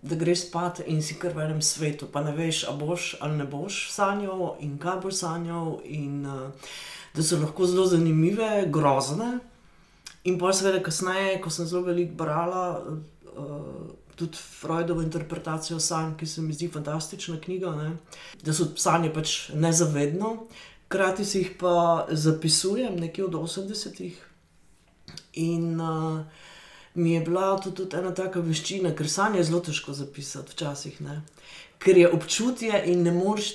[0.01, 3.37] da greš spat in si kar v enem svetu, pa ne veš, a boš ali
[3.37, 5.77] ne boš sanjal in kaj boš sanjal.
[5.85, 6.73] In uh,
[7.13, 9.37] da so lahko zelo zanimive, grozne.
[10.23, 12.65] In pa seveda kasneje, ko sem zelo veliko brala.
[13.33, 17.95] Uh, Tudi Freudovo interpretacijo sanj, ki se mi zdi fantastična knjiga, ne?
[18.45, 20.35] da so sanje pač nezavedno,
[20.93, 24.17] hkrati si jih pa zapisujem nekje od 80-ih.
[25.33, 26.21] In uh,
[26.93, 30.99] mi je bila to tudi ena taka veščina, ker sanje je zelo težko zapisati, včasih,
[31.01, 31.21] ne?
[31.81, 33.49] ker je občutje in ne, mož,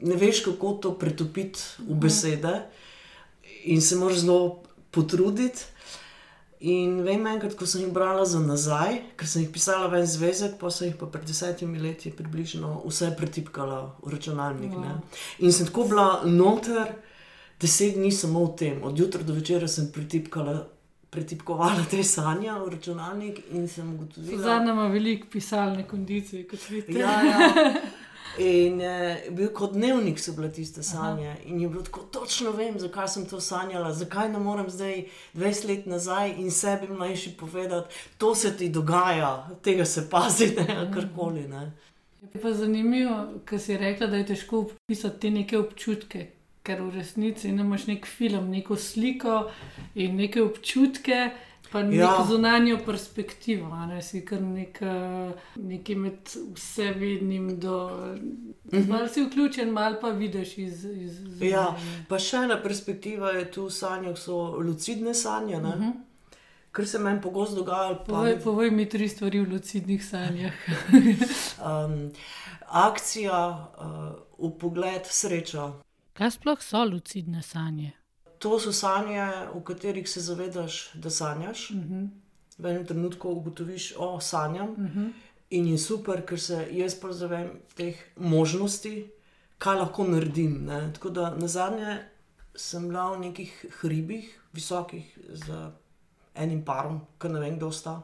[0.00, 1.98] ne veš, kako to pretopiti v mhm.
[2.00, 2.54] besede,
[3.64, 4.62] in se moraš zelo
[4.94, 5.66] potruditi.
[6.60, 10.08] In vem, enkrat, ko sem jih brala za nazaj, ker sem jih pisala v en
[10.10, 14.72] zvezek, pa sem jih pa pred desetimi leti približno vse pretipkala v računalnik.
[14.74, 14.96] Wow.
[15.38, 16.96] In sem tako bila noter,
[17.62, 20.66] deset dni samo v tem, od jutra do večera sem pretipkala.
[21.08, 26.98] Pretipkovala te sanje v računalnik in sem ugotovila, da ima veliko pisalne kondicije, kot vidite.
[27.00, 27.70] Ja, ja.
[28.38, 31.28] In je bil kot dnevnik, so bile tiste sanje.
[31.28, 31.38] Aha.
[31.50, 35.68] In je bilo tako, točno vem, zakaj sem to sanjala, zakaj ne morem zdaj 20
[35.68, 40.94] let nazaj in sebi mlajši povedati, to se ti dogaja, tega se pazi, ne mhm.
[40.94, 41.48] karkoli.
[41.48, 41.72] Ne.
[42.34, 46.26] Je pa zanimivo, ker si rekla, da je težko opisati te neke občutke,
[46.62, 49.48] ker v resnici imaš nek film, neko sliko
[49.94, 51.30] in neke občutke.
[51.72, 52.24] Pa neko ja.
[52.28, 54.78] zunanjo perspektivo, ne si kar nek,
[55.56, 57.60] nekaj med vsevednim.
[57.60, 57.90] Do...
[58.72, 58.88] Mm -hmm.
[58.88, 60.84] Mal si vključen, mal pa vidiš iz.
[60.84, 61.76] iz ja,
[62.08, 65.56] pa še ena perspektiva je tu v sanjah, so lucidne sanje.
[65.56, 65.92] Mm -hmm.
[66.72, 67.94] Kar se meni pogosto dogaja.
[67.94, 70.52] Povej, povej mi tri stvari v lucidnih sanjah.
[71.68, 72.10] um,
[72.66, 75.72] akcija, uh, v pogled, sreča.
[76.12, 77.97] Kaj sploh so lucidne sanje?
[78.38, 81.70] To so sanje, v katerih se zavedaš, da sanjaš.
[81.70, 81.94] Uh mhm.
[81.94, 82.08] -huh.
[82.58, 84.70] V enem trenutku ugotoviš, da oh, sanjam.
[84.70, 84.98] Uh mhm.
[84.98, 85.12] -huh.
[85.50, 89.10] In je super, ker se jaz zavem teh možnosti,
[89.58, 90.64] kaj lahko naredim.
[90.64, 90.90] Ne?
[90.94, 91.98] Tako da na zadnje
[92.56, 95.70] sem bila v nekih hribih, visokih, z
[96.34, 98.02] enim parom, ki ne vem, kdo sta.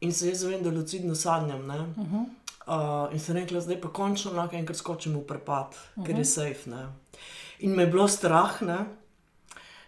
[0.00, 1.60] In se jaz zavem, da lucidno sanjam.
[1.60, 2.24] Uh -huh.
[2.66, 6.06] uh, in sem rekla, zdaj pa končno lahko enkrat skočim v prepad, uh -huh.
[6.06, 6.24] ker je mhm.
[6.24, 6.70] safe.
[6.70, 6.88] Ne?
[7.58, 8.62] In me je bilo strah.
[8.62, 8.78] Ne?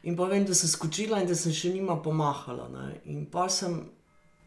[0.02, 2.68] In pa vem, da sem skočila in da sem še njima pomahala.
[2.72, 3.00] Ne.
[3.12, 3.82] In pa sem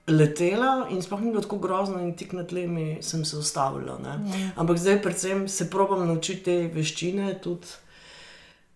[0.07, 3.99] letela in sploh ni bilo tako grozno, in tik nad tlemi sem se ustavila.
[3.99, 4.53] Mm.
[4.55, 7.69] Ampak zdaj, predvsem, se probujem naučiti te veščine, tudi,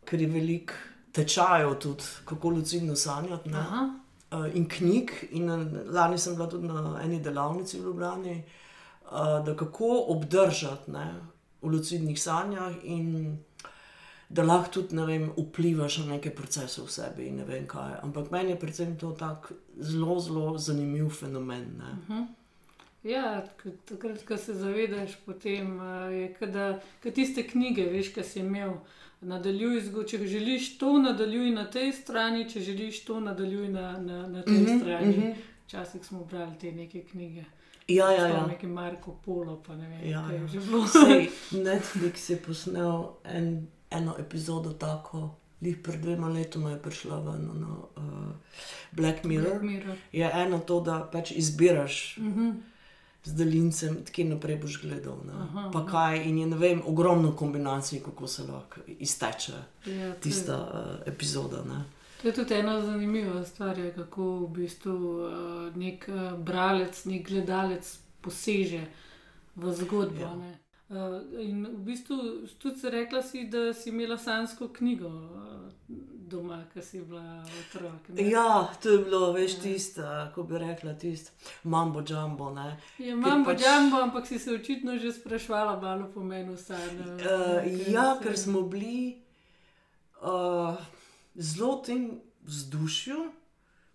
[0.07, 0.77] ker je veliko
[1.17, 3.51] tečajev, tudi kako lucidno sanjati.
[4.27, 5.49] Uh, in knjig, in
[5.95, 8.37] lani sem bila tudi na eni delavnici v Ljubljani,
[9.07, 11.05] uh, da kako obdržati ne,
[11.61, 12.75] v lucidnih sanjah.
[12.83, 13.37] In,
[14.29, 17.31] da lahko tudi vem, vplivaš na neke procese v sebi.
[18.01, 21.81] Ampak meni je predvsem to tako zelo, zelo zanimiv fenomen.
[21.81, 22.13] Uh mhm.
[22.13, 22.27] -huh.
[23.03, 23.43] Ja,
[23.85, 26.35] takrat, ko se zavedaš, potem uh, je
[27.03, 28.73] kot tiste knjige, veš, kaj si imel.
[29.21, 34.43] Nadaljuj, če želiš to, nadaljuj na tej strani, če želiš to, nadaljuj na, na, na
[34.43, 35.17] tej mm -hmm, strani.
[35.17, 35.35] Mm -hmm.
[35.65, 37.43] Včasih smo brali te neke knjige.
[37.87, 38.47] Ja, ja, ja.
[38.47, 40.47] Neki Marko Polo, pa ne vem, ja, kaj je ja.
[40.47, 40.83] že bilo.
[41.69, 45.36] Netflix je posnel en eno epizodo tako.
[45.62, 48.04] Lih pred dvema letoma je prišla ven na no, uh,
[48.91, 49.50] Black Mirror.
[49.50, 49.97] Black Mirror.
[50.12, 52.39] Je eno to, da pač izbiraš uh mhm.
[52.39, 52.56] -huh.
[53.23, 55.17] z delincem, kje naprej boš gledal.
[55.34, 59.54] Aha, pa kaj, in je ne vem, ogromno kombinacij, kako se lahko izteče
[59.86, 61.63] ja, tista uh, epizoda.
[61.63, 61.84] Ne.
[62.21, 68.00] To je tudi ena zanimiva stvar, kako v bistvu uh, nek uh, bralec, nek gledalec
[68.21, 68.86] poseže
[69.56, 70.21] v zgodbo.
[70.21, 70.66] Ja.
[70.89, 72.17] Uh, in v bistvu
[72.60, 75.71] tudi rekla, si, da si imela sansko knjigo uh,
[76.28, 78.08] doma, ki si bila otrok.
[78.10, 78.30] Ne?
[78.30, 79.62] Ja, to je bilo, veš, ja.
[79.62, 81.32] tisto, kako bi rekla, tisto,
[81.63, 82.56] mambo jumbo.
[83.00, 83.65] Ja, mambo pač...
[83.65, 87.04] jumbo, ampak si se očitno že sprašvala malo po meni sanje.
[87.04, 88.23] Uh, ja, se...
[88.23, 89.21] ker smo bili
[90.21, 90.76] uh,
[91.36, 93.32] zelo tem vzdušju.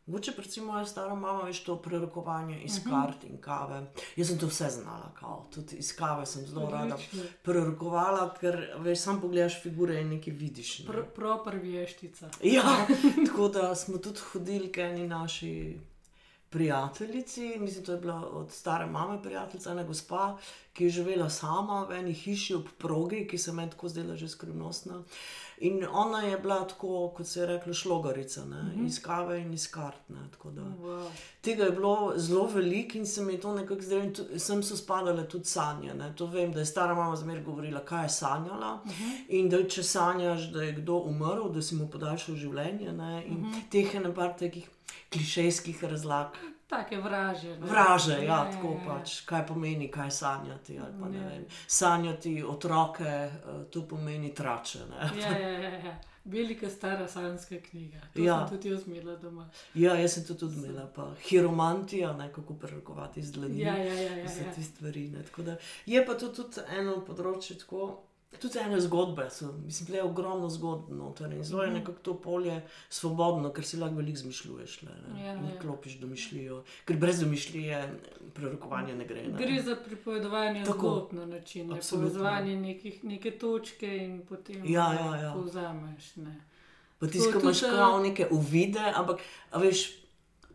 [0.07, 2.95] Mogoče predvsem moja stara mama veš to prerokovanje iz uh mhm.
[2.95, 3.03] -huh.
[3.03, 3.87] kart in kave.
[4.17, 5.49] Jaz sem to vse znala, kao.
[5.55, 6.97] tudi iz kave sem zelo rada
[7.43, 10.79] prerokovala, ker veš, sam pogledaš figure in nekaj vidiš.
[10.79, 10.87] Ne?
[10.87, 12.31] Pr Propr vještica.
[12.43, 12.87] Ja,
[13.27, 15.81] tako da smo tudi hodili, kaj ni naši
[16.53, 20.39] prijateljici, mislim, to je bila od stare mame prijateljica, ena gospa,
[20.73, 24.29] ki je živela sama v eni hiši ob progi, ki se meni tako zdela že
[24.29, 25.03] skrivnostna.
[25.63, 28.87] In ona je bila tako, kot se je rekla, šlogarica, ne?
[28.87, 30.09] iz kave in iz kart.
[30.09, 30.29] Ne?
[30.33, 31.11] Tako da Wow.
[31.41, 34.77] Tega je bilo zelo veliko in se mi je to nekako zdelo, in sem so
[34.77, 35.95] spadale tudi sanje.
[35.95, 36.13] Ne.
[36.17, 38.81] To vem, da je stara mama zmeraj govorila, kaj je sanjala.
[38.85, 39.25] Uh -huh.
[39.29, 42.93] In da če sanjaš, da je kdo umrl, da si mu podaljšal življenje.
[42.93, 43.27] Ne.
[43.27, 43.63] In uh -huh.
[43.71, 44.69] teh je nekaj takih
[45.13, 46.37] klišejskih razlag.
[46.67, 47.49] Take vraže.
[47.51, 47.67] ne.
[47.67, 48.87] Vraže, ja, tako ja, ja.
[48.89, 50.79] pač, kaj pomeni, kaj sanjati.
[51.01, 51.27] Pa, ne Ja.
[51.29, 53.31] vem, sanjati otroke, eh,
[53.71, 54.79] to pomeni trače.
[54.87, 55.21] Ne.
[55.21, 55.99] Ja, ja, ja, ja.
[56.25, 57.99] Velika stara sanska knjiga.
[58.15, 58.39] To Ja.
[58.39, 59.51] sem tudi jaz imela doma.
[59.75, 63.61] Ja, jaz sem to tudi imela, pa hiromantija, ne kako prerokovati z dlanmi.
[63.61, 64.17] Ja, ja, ja.
[64.17, 64.53] ja, Vse ja.
[64.53, 65.09] te stvari.
[65.09, 68.03] Ne, da je pa to tudi eno področje, tako,
[68.35, 69.31] tudi ene zgodbe.
[69.31, 71.79] So, mislim, da je ogromno zgodb noter in zelo je Mhm.
[71.79, 74.83] nekako to polje svobodno, ker si lahko veliko zmišljuješ.
[74.83, 75.59] Le, ne, Ja, ne ja.
[75.59, 77.93] klopiš domišljijo, ker brez domišljije
[78.33, 79.23] prerokovanje ne gre.
[79.25, 79.39] Ne.
[79.39, 80.79] Gre za pripovedovanje Tako.
[80.79, 85.33] zgodb na način, ne povezovanje nekih, neke točke in potem Ja, ja, ja.
[85.35, 86.17] povzameš.
[86.17, 86.41] Ne.
[86.99, 89.21] Pa ti To skoro imaš eh, kao neke uvide, ampak
[89.55, 89.91] veš,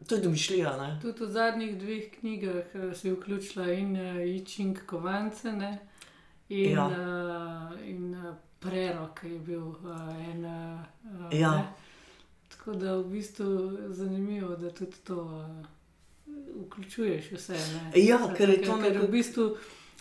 [0.08, 0.78] to je domišljija.
[0.78, 1.00] Ne?
[1.02, 5.78] Tudi v zadnjih dveh knjigah eh, si vključila in uh, Ičing Kovance ne,
[6.50, 6.88] in, Ja.
[6.88, 9.76] uh, in uh, Prerok je bil uh,
[10.26, 10.46] en.
[10.46, 11.52] Uh, Ja.
[11.52, 11.68] ne.
[12.50, 15.66] Tako da v bistvu je zanimivo, da tudi to uh,
[16.62, 17.54] vključuješ vse.
[17.54, 17.92] Ne.
[17.98, 19.58] Ja, Vse ker je to je nekako- v bistvu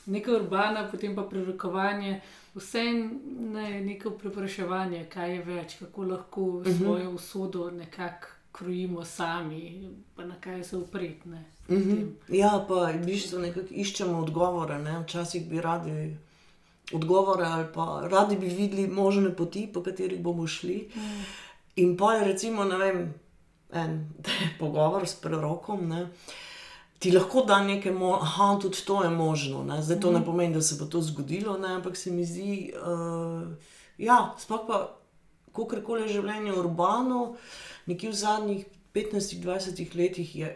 [0.06, 2.20] neka urbana, potem pa prerokovanje.
[2.54, 6.70] Vse je neko prepraševanje, kaj je več, kako lahko uh Mhm.
[6.70, 6.78] -huh.
[6.78, 9.82] svojo usodo nekako krojimo sami,
[10.14, 11.44] pa na kaj se upretne.
[11.68, 12.02] Mhm.
[12.28, 14.78] Ja, pa v bistvu nekako iščemo odgovore.
[14.78, 15.00] Ne?
[15.00, 16.16] Včasih bi radi
[16.92, 20.90] odgovore, ali pa radi bi videli možne poti, po katerih bomo šli.
[20.94, 21.24] Mm.
[21.76, 23.14] In pa je recimo, ne vem,
[23.72, 24.14] en
[24.60, 25.88] pogovor s prerokom.
[25.88, 26.08] Ne?
[26.98, 29.64] Ti lahko da nekaj, aha, tudi to je možno.
[29.64, 29.82] Ne?
[29.82, 31.74] Zdaj to ne pomeni, da se bo to zgodilo, ne?
[31.74, 33.48] ampak se mi zdi, uh,
[33.98, 34.96] ja, sploh pa,
[35.52, 37.36] kako koli je življenje urbano,
[37.86, 40.48] nekje v zadnjih 15-20 letih je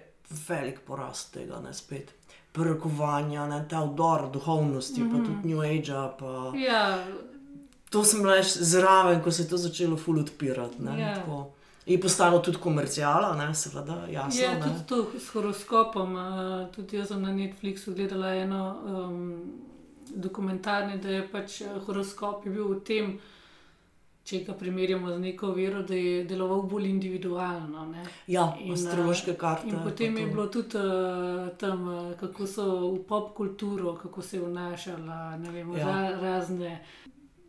[0.48, 2.14] velik porast tega, ne spet.
[2.52, 5.12] Prerokovanja, ne, ta vdor duhovnosti, mm -hmm.
[5.12, 5.92] pa tudi New Age.
[6.18, 6.52] Pa...
[6.58, 7.04] Ja,
[7.90, 10.82] To sem bila zraven, ko se je to začelo ful odpirati.
[10.82, 11.14] ne, Ja.
[11.14, 11.50] tako.
[11.86, 14.40] Je postalo tudi komercijala, ne, seveda, jasno.
[14.42, 14.60] je ne.
[14.62, 16.16] tudi to s horoskopom.
[16.76, 19.42] Tudi jaz sem na Netflixu gledala eno um,
[20.08, 23.18] dokumentarni, da je pač horoskop je bil v tem,
[24.30, 27.86] če ga primerjamo z neko vero, da je deloval bolj individualno.
[27.90, 28.04] Ne.
[28.30, 29.68] Ja, In, astrološke eh, karte.
[29.68, 34.38] In potem je bilo tudi uh, tam, uh, kako so v pop kulturo, kako se
[34.38, 35.86] je vnašala, ne vem, Ja.
[35.86, 36.78] ra, razne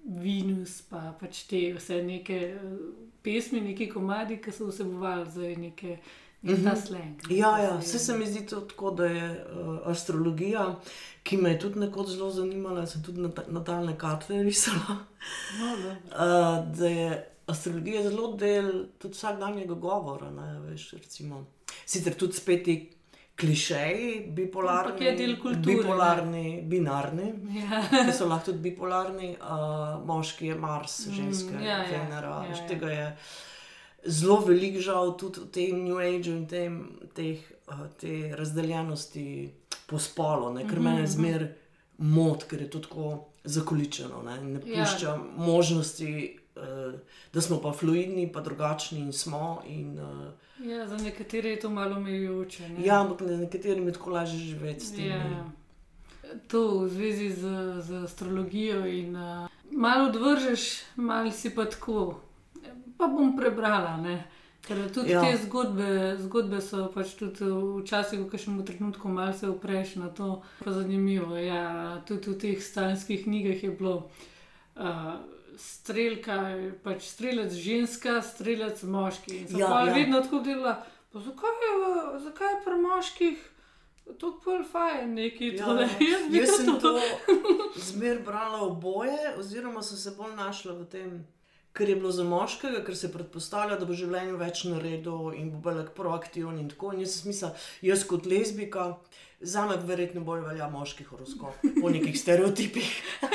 [0.01, 2.73] Venus, pa pač te vse neke uh,
[3.21, 5.97] pesmi, neki komadi, ki so vsebovali zdaj neke.
[5.97, 7.21] nek Ta slang.
[7.29, 10.75] ne, Ja, ki ja, se vse se mi zdi tako, da je uh, astrologija,
[11.23, 14.97] ki me je tudi nekoč zelo zanimala, sem tudi nata- natalne karte risala.
[15.59, 15.91] No, dobro.
[15.91, 17.11] Uh, da je
[17.47, 20.31] astrologija zelo del tudi vsakdanjega govora.
[20.31, 21.45] Ne, veš, recimo.
[21.85, 22.75] Sicer tudi spet ti
[23.35, 25.75] klišeji, bipolarni, kulture, ne.
[25.75, 27.33] bipolarni, binarni.
[27.61, 27.81] Ja.
[28.05, 32.29] ki so lahko tudi bipolarni, uh, moški je Mars, ženske ja, je ja, Venera.
[32.29, 32.67] ja, veš, ja.
[32.67, 33.07] Tega je
[34.05, 36.79] zelo veliko, žal, tudi v tem New Ageu in tem,
[37.13, 37.37] teh,
[37.67, 39.49] uh, te razdeljenosti
[39.85, 41.47] po spolu, ne, ker Mhm, me zmer
[41.97, 43.07] mod, ker je to tako
[43.43, 44.83] zakoličeno ne, ne Ja.
[44.83, 46.37] pušča možnosti.
[46.53, 46.93] Uh,
[47.33, 49.61] da smo pa fluidni, pa drugačni in smo.
[49.67, 52.69] In, uh, Ja, za nekatere je to malo omejujoče.
[52.69, 52.85] ne.
[52.85, 55.05] ja, ampak na nekaterih je tako lažje živeti s tem.
[55.05, 55.31] Ja, ne.
[55.31, 55.45] ja.
[56.47, 57.41] To v zvezi z,
[57.81, 60.61] z astrologijo in uh, malo odvržeš,
[60.95, 62.19] malo si pa tako.
[63.01, 64.19] Pa bom prebrala, ne?
[64.61, 65.21] ker tudi Ja.
[65.21, 65.87] te zgodbe,
[66.19, 67.47] zgodbe so pač tudi
[67.81, 70.27] včasih v kažem trenutku malo se upreš na to.
[70.61, 71.33] Pa zanimivo.
[71.35, 71.63] Ja,
[72.05, 73.95] tudi v teh stanskih knjigah je bilo.
[74.75, 75.17] Uh,
[75.57, 76.35] Strelka,
[76.79, 79.47] pač strelec ženska, strelec moški.
[79.47, 80.77] Sem Ja, ja, vedno tako delala.
[81.09, 81.73] Pa zakaj je,
[82.21, 83.37] zakaj je pri moških
[84.11, 85.89] tako pol fajn neki Ja, tole?
[86.11, 87.01] Jaz jaz sem to- to
[87.77, 91.11] zmer brala oboje, oziroma sem se bolj našla v tem,
[91.73, 95.51] ker je bilo za moškega, ker se predpostavlja, da bo v življenju več naredil in
[95.51, 96.91] bo bolj proaktiven in tako.
[96.93, 98.97] In jaz sem mislila, jaz kot lezbika,
[99.41, 102.91] za me verjetno bolj velja moški horoskop, po nekih stereotipih.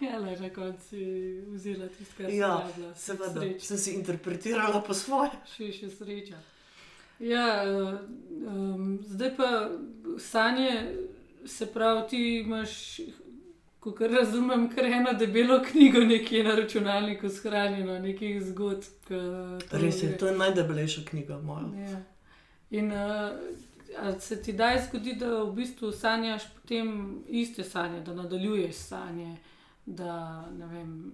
[0.00, 1.00] Ja, le, na koncu si
[1.46, 2.94] vzela tisto, kar si Ja, rabila.
[2.96, 3.62] seveda, Sreč.
[3.62, 5.28] sem si interpretirala po svoje.
[5.44, 6.38] Še še sreča.
[7.20, 9.50] Ja, um, zdaj pa
[10.18, 10.72] sanje,
[11.44, 12.78] se pravi, ti imaš,
[13.80, 18.82] kot razumem, kar eno debelo knjigo nekje na računalniku shranjeno, nekih zgodb.
[19.70, 21.66] to Res je, to je najdebelejša knjiga moja.
[21.90, 22.02] Ja.
[22.70, 28.74] In uh, se ti daj zgodi, da v bistvu sanjaš potem iste sanje, da nadaljuješ
[28.76, 29.36] sanje.
[29.86, 31.12] Da, ne, vem,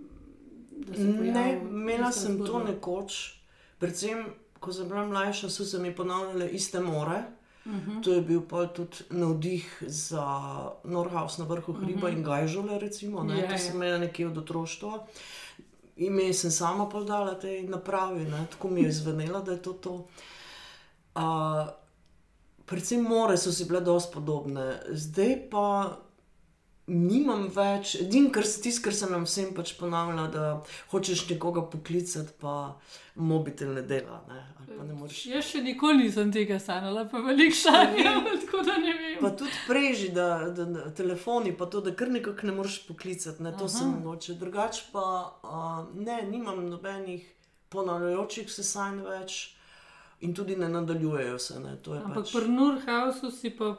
[0.71, 2.71] da se Ne, imela sem to zgodba.
[2.71, 3.41] nekoč,
[3.79, 4.27] predvsem
[4.61, 7.23] ko sem bila mlajša, so se mi ponavljale iste more.
[7.67, 8.03] Mhm.
[8.03, 10.27] To je bil pa tudi navdih za
[10.85, 12.79] Norhaus na vrhu hriba in Gajžole.
[12.79, 13.41] Recimo, ne, Mhm.
[13.41, 13.59] Ja, to ja.
[13.59, 15.07] sem imela nekje od otroštva.
[15.99, 19.95] Ime sem sama podala tej napravi, ne, tako mi je zvenelo, da je to to.
[21.15, 21.69] Uh,
[22.65, 25.97] predvsem more so si bile dosti podobne, zdaj pa
[26.87, 30.45] nimam več, edino, kar se tisto, kar sem nam vsem pač ponavljala, da
[30.93, 32.77] hočeš nekoga poklicati, pa
[33.17, 34.21] mobitel ne dela.
[34.29, 34.43] Ne,
[34.85, 35.25] ne moreš.
[35.31, 39.19] Jaz še nikoli nisem tega sanjala, pa veliko sanjam, tako da ne vem.
[39.23, 43.43] Pa tudi preži, da, da, da telefoni, pa to, da kar nekako ne moreš poklicati,
[43.43, 44.39] ne, to sem mogoče.
[44.39, 45.09] Drugače pa
[45.43, 47.27] uh, ne, nimam nobenih
[47.75, 49.56] ponavljajočih se sanj več
[50.21, 51.61] in tudi ne nadaljujejo se.
[51.61, 52.33] Ne, Ampak pač.
[52.33, 53.77] pri Nurhausu si pa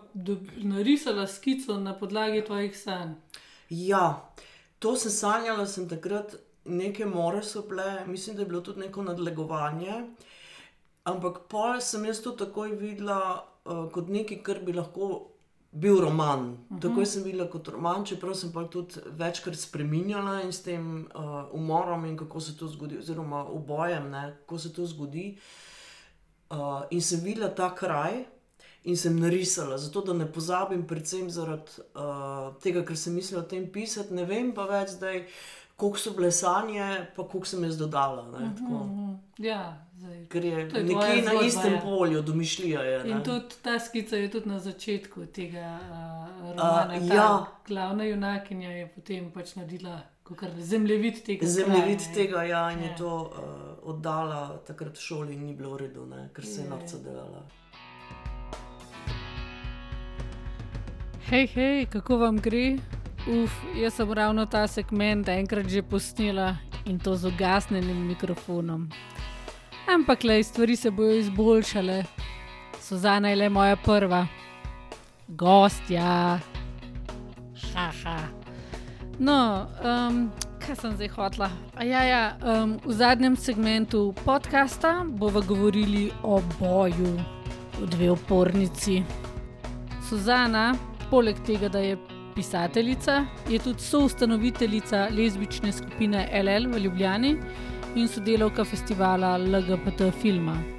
[0.57, 3.15] narisala skico na podlagi tvojih sanj.
[3.69, 4.31] Ja,
[4.79, 6.35] to sem sanjala, sem takrat
[6.65, 10.03] neke more so bile, mislim, da je bilo tudi neko nadlegovanje.
[11.03, 15.31] Ampak pol sem jaz to takoj videla uh, kot nekaj, kar bi lahko
[15.71, 16.39] bil roman.
[16.49, 16.81] Uh -huh.
[16.81, 21.21] Takoj sem videla kot roman, čeprav sem pa tudi večkrat spremenjala in s tem uh,
[21.51, 25.38] umorom in kako se to zgodi, oziroma ubojem, ne, kako se to zgodi.
[25.38, 25.43] Uh,
[26.89, 28.25] in sem videla ta kraj.
[28.87, 33.47] In sem narisala, zato da ne pozabim, predvsem zaradi uh, tega, ker sem mislila o
[33.51, 34.15] tem pisati.
[34.15, 35.25] Ne vem pa več zdaj,
[35.75, 36.85] koliko so bile sanje,
[37.15, 38.23] pa koliko sem jaz dodala.
[38.31, 38.85] Ne, tako.
[38.85, 39.09] Mhm.
[39.43, 39.59] Ja,
[39.97, 40.21] zdaj.
[40.31, 41.81] Ker je, je nekje na zgodba, istem ja.
[41.81, 43.03] polju, domišljija je.
[43.03, 43.09] ne.
[43.09, 47.01] In tudi ta skica je tudi na začetku tega uh, romana.
[47.01, 47.45] Uh, ja.
[47.67, 49.99] Glavna junakinja je potem pač naredila
[50.59, 51.45] zemljevid tega.
[51.47, 52.86] Zemljevid kraja, tega, ja, in Ja.
[52.86, 56.61] je to uh, oddala takrat v šoli in ni bilo v redu, ne, ker se
[56.61, 56.69] je Je.
[56.69, 57.43] norca delala.
[61.30, 62.78] Hej, hej, kako vam gre?
[63.28, 66.55] Uf, jaz sem ravno ta segment enkrat že posnela
[66.86, 68.89] in to z ugasnjenim mikrofonom.
[69.88, 72.03] Ampak le, stvari se bodo izboljšale.
[72.82, 74.28] Suzana je le moja prva,
[75.28, 76.39] gostja.
[77.73, 78.36] Haha.
[79.20, 80.28] No, um,
[80.61, 81.49] kaj sem zdaj hotla?
[81.76, 87.18] A Ja, ja, um, v zadnjem segmentu podcasta bomo govorili o boju
[87.80, 89.01] v dve opornici.
[90.09, 90.76] Suzana,
[91.09, 91.97] poleg tega, da je
[92.36, 97.36] pisateljica, je tudi soustanoviteljica lezbične skupine LL v Ljubljani
[97.95, 100.76] in sodelavka festivala LGBT filma.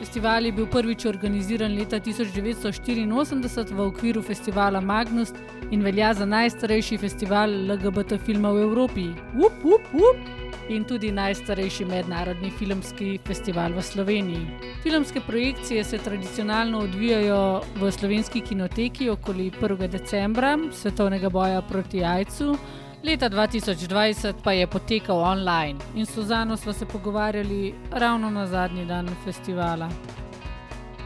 [0.00, 5.34] Festival je bil prvič organiziran leta 1984 v okviru festivala Magnus
[5.70, 9.04] in velja za najstarejši festival LGBT filma v Evropi.
[9.36, 10.16] Up, up, up!
[10.72, 14.72] In tudi najstarejši mednarodni filmski festival v Sloveniji.
[14.82, 19.88] Filmske projekcije se tradicionalno odvijajo v slovenski kinoteki okoli 1.
[19.88, 22.56] decembra, svetovnega boja proti AIDS-u,
[23.04, 28.86] leta 2020 pa je potekal online in s Suzano smo se pogovarjali ravno na zadnji
[28.86, 29.88] dan festivala.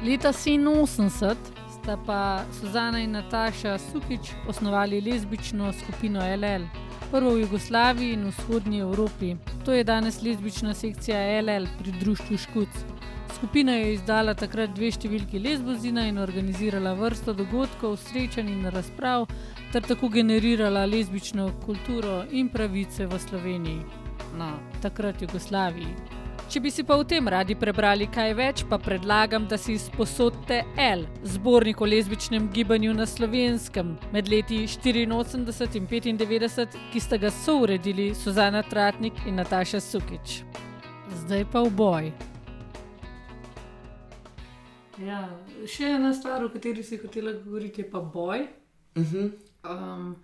[0.05, 1.34] Leta 87
[1.68, 6.64] sta pa Suzana in Nataša Sukič osnovali lezbično skupino LL.
[7.11, 9.36] Prvo v Jugoslaviji in vzhodnji Evropi.
[9.64, 12.68] To je danes lezbična sekcija LL pri društvu Škuc.
[13.33, 19.29] Skupina je izdala takrat dve številki lezbozina in organizirala vrsto dogodkov, srečanj in razprav,
[19.72, 24.03] ter tako generirala lezbično kulturo in pravice v Sloveniji.
[24.39, 24.53] No,
[24.83, 26.22] takrat Jugoslaviji.
[26.45, 30.61] Če bi si pa o tem radi prebrali kaj več, pa predlagam, da si izposodite
[30.79, 37.33] L, zbornik o lezbičnem gibanju na slovenskem med leti 84 in 95, ki sta ga
[37.33, 40.43] souredili Suzana Tratnik in Nataša Sukič.
[41.25, 42.12] Zdaj pa v boj.
[45.03, 45.24] Ja,
[45.66, 48.47] še ena stvar, o kateri si hotela govoriti, je pa boj.
[48.97, 49.30] Uh -huh.
[49.64, 50.16] Um,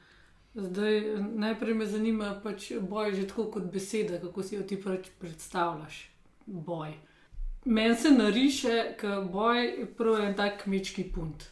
[0.55, 1.01] zdaj,
[1.35, 4.83] najprej me zanima, pač boj že tako kot beseda, kako si jo ti
[5.19, 6.11] predstavljaš.
[6.47, 6.95] Boj.
[7.65, 11.51] Meni se nariše, ker boj je prav en tak kmečki punt.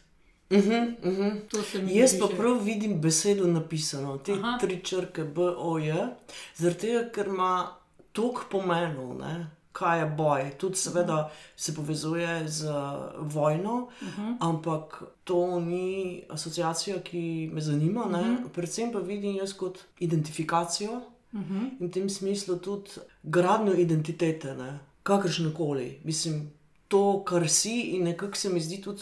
[0.49, 1.97] Uh -huh, uh -huh.
[1.97, 4.47] Jaz pa prav vidim besedo napisano, te Aha.
[4.47, 4.57] Aha.
[4.57, 6.07] tri črke B, O, J,
[6.55, 7.75] zaradi tega, ker ima
[8.11, 10.51] toliko pomenov, ne, kaj je boj.
[10.57, 12.71] Tudi, seveda, se povezuje z
[13.17, 14.35] vojno, uh -huh.
[14.39, 18.01] ampak to ni asociacija, ki me zanima.
[18.01, 18.49] Uh -huh.
[18.49, 21.01] Predvsem pa vidim jaz kot identifikacijo
[21.31, 21.69] Uh -huh.
[21.79, 22.89] in v tem smislu tudi
[23.23, 24.55] gradnjo identitete,
[25.03, 26.01] kakršne koli.
[26.03, 26.51] Mislim,
[26.87, 29.01] to, kar si in nekako se mi zdi tudi.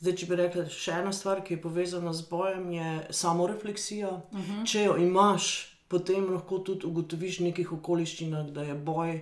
[0.00, 4.10] Zdaj, če bi rekla, še ena stvar, ki je povezana z bojem, je samorefleksija.
[4.32, 4.66] Uh -huh.
[4.66, 9.20] Če jo imaš, potem lahko tudi ugotoviš v nekih okoliščinah, da je boj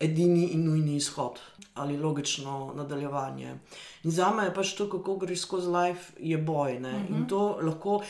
[0.00, 1.40] edini in nujni izhod
[1.74, 3.58] ali logično nadaljevanje.
[4.04, 6.76] In za me je pač to, kako greš skozi life, je boj.
[6.76, 7.16] Uh -huh.
[7.16, 8.02] In to lahko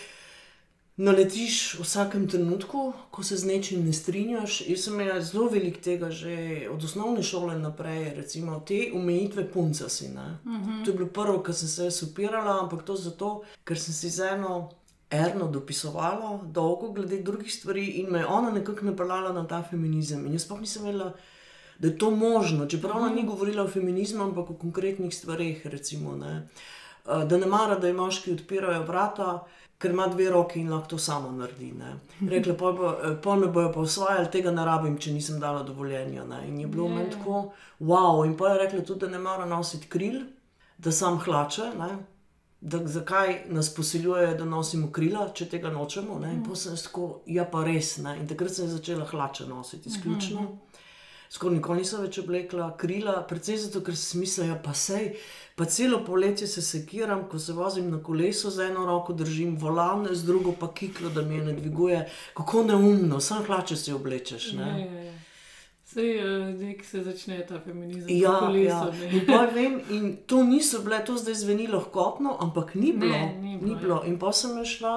[0.96, 4.60] naletiš v vsakem trenutku, ko se z nečim ne strinjaš.
[4.68, 9.88] Jaz sem imel zelo veliko tega, že od osnovne šole naprej, recimo te omejitve punca
[9.88, 10.06] si.
[10.06, 10.20] Uh
[10.52, 10.84] -huh.
[10.84, 14.20] To je bilo prvo, kar sem se supirala, ampak to zato, ker sem si z
[14.20, 14.70] eno.
[15.10, 20.26] Erno dopisovala, dolgo glede drugih stvari, in me je ona nekako napeljala na ta feminizem.
[20.26, 21.12] In jaz pa nisem vedela,
[21.78, 22.66] da je to možno.
[22.66, 25.66] Čeprav ona ni govorila o feminizmu, ampak o konkretnih stvareh.
[25.66, 26.48] Recimo, ne.
[27.04, 29.44] Da ne mara, da je moški odpirajo vrata,
[29.78, 31.72] ker ima dve roki in lahko to samo naredi.
[31.72, 31.96] Ne.
[32.30, 32.72] Rekla pa,
[33.22, 36.24] pa me bojo pa osvajali, tega ne rabim, če nisem dala dovoljenja.
[36.24, 36.40] Ne.
[36.48, 37.50] In je bilo meni tako,
[37.80, 38.24] wow.
[38.26, 40.22] In pa je rekla tudi, da ne mara nositi kril,
[40.78, 41.70] da sam hlače.
[41.78, 41.92] Ne.
[42.64, 46.16] Da, zakaj nas posiljujejo, da nosimo krila, če tega nočemo?
[46.22, 46.30] Ne?
[46.32, 47.98] In pa sem tako, ja, pa res.
[48.00, 48.14] Ne?
[48.22, 50.40] In takrat sem začela hlače nositi, izključno.
[50.40, 50.63] Uh -huh
[51.34, 55.10] skoraj nikoli nisem več oblekla krila, predvsem zato, ker sem mislila, pa sej,
[55.58, 60.06] pa celo poletje se sekiram, ko se vozim na kolesu z eno roko, držim volan,
[60.12, 62.04] z drugo pa kiklo, da mi je ne dviguje.
[62.38, 64.52] Kako neumno, sam hlače si oblečeš.
[64.60, 64.70] Ne?
[64.70, 65.16] Ja, ja, ja.
[65.94, 66.14] Sej,
[66.58, 68.08] nek se začne ta feminizem.
[68.14, 69.10] Ja, koleso, ja.
[69.10, 73.18] In, vem, in to niso bile, to zdaj zveni lahkotno, ampak ni bilo.
[73.18, 74.00] Ne, ni bilo, ni bilo.
[74.06, 74.96] In pa sem šla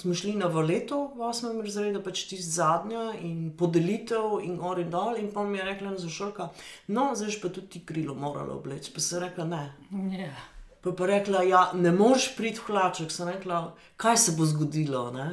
[0.00, 1.58] smo šli na valeto v 8.
[1.62, 5.16] razredu, pač ti zadnja in podelitev in gor in dol.
[5.18, 6.52] In pa mi je rekla za šolka,
[6.94, 8.92] no, zdaj pa tudi ti krilo moralo obleči.
[8.94, 9.64] Pa se je rekla, ne.
[10.14, 10.30] Ja.
[10.86, 13.10] Pa pa rekla, ja, ne moreš priti v hlaček.
[13.10, 15.08] Sem rekla, kaj se bo zgodilo.
[15.10, 15.26] Ne?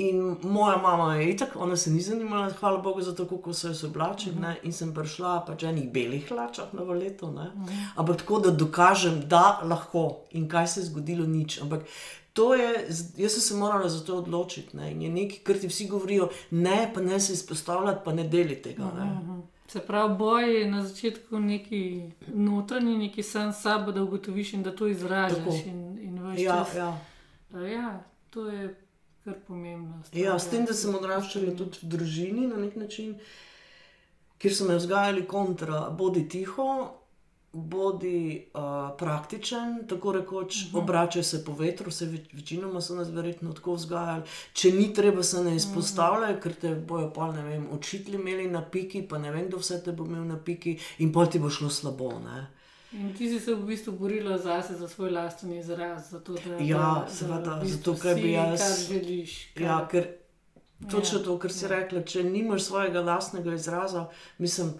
[0.00, 3.68] In moja mama je itak, ona se ni zanimala, hvala Bogu, za to, kako se
[3.68, 4.36] je oblačila.
[4.36, 4.56] Uh -huh.
[4.62, 7.26] In sem prišla pač enih belih hlačah na valeto.
[7.26, 7.88] Uh -huh.
[7.96, 11.60] Ampak tako, da dokažem, da lahko in kaj se je zgodilo, nič.
[11.62, 11.80] Ampak
[12.36, 14.76] Je, jaz sem se morala za to odločiti.
[14.76, 14.90] Ne?
[14.92, 18.84] Je nekaj, kar ti vsi govorijo, ne, pa ne se izpostavljati, pa ne deli tega.
[18.84, 19.12] Ne?
[19.12, 19.42] Uh -huh.
[19.68, 24.76] Se pravi, boj je na začetku neki notranji, neki sam sabo, da ugotoviš in da
[24.76, 25.66] to izražaš.
[25.66, 27.00] In, in ja, čas, ja.
[27.60, 28.74] ja, to je
[29.24, 30.02] kar pomembno.
[30.12, 33.16] Ja, s tem, da sem odraščala tudi v družini na nek način,
[34.38, 36.68] kjer so me vzgajali kontra, bodi tiho
[37.56, 38.60] bodi uh,
[38.98, 40.76] praktičen, tako rekoč, uh mhm.
[40.76, 40.82] -huh.
[40.82, 44.22] obračaj se po vetru, se več, večinoma so nas verjetno tako vzgajali.
[44.52, 46.42] Če ni treba, se ne izpostavljaj, uh -huh.
[46.42, 49.82] ker te bojo pa ne vem, učitelji imeli na piki, pa ne vem, kdo vse
[49.84, 52.12] te bo imel na piki, in pol ti bo šlo slabo.
[52.18, 52.46] Ne?
[52.92, 56.10] In ti si se v bistvu borila zase, za svoj lasten izraz.
[56.10, 58.60] Zato, da, ja, da, seveda, da, v bistvu zato ker bi jaz.
[58.60, 59.52] Kar želiš.
[59.54, 59.62] Kar...
[59.62, 60.06] Ja, ker
[60.90, 61.68] točno ja, to, kar si ja.
[61.68, 64.06] rekla, če nimaš svojega lastnega izraza,
[64.38, 64.72] mislim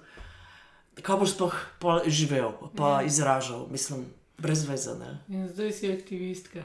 [1.02, 1.34] kaj boš
[1.78, 3.06] pa živel, pa ja.
[3.06, 4.06] izražal, mislim,
[4.38, 4.94] brez veze.
[4.98, 5.18] Ne?
[5.28, 6.64] In zdaj si aktivistka.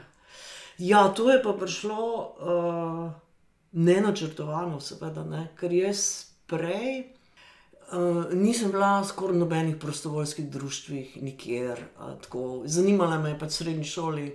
[0.78, 3.12] Ja, to je pa prišlo uh,
[3.72, 5.48] nenačrtovano, seveda, ne?
[5.60, 7.12] ker jaz prej.
[7.92, 11.84] Uh, nisem bila skoraj nobenih prostovoljskih društvih, nikjer.
[12.34, 14.28] Uh, Zanimala me je pač v srednji šoli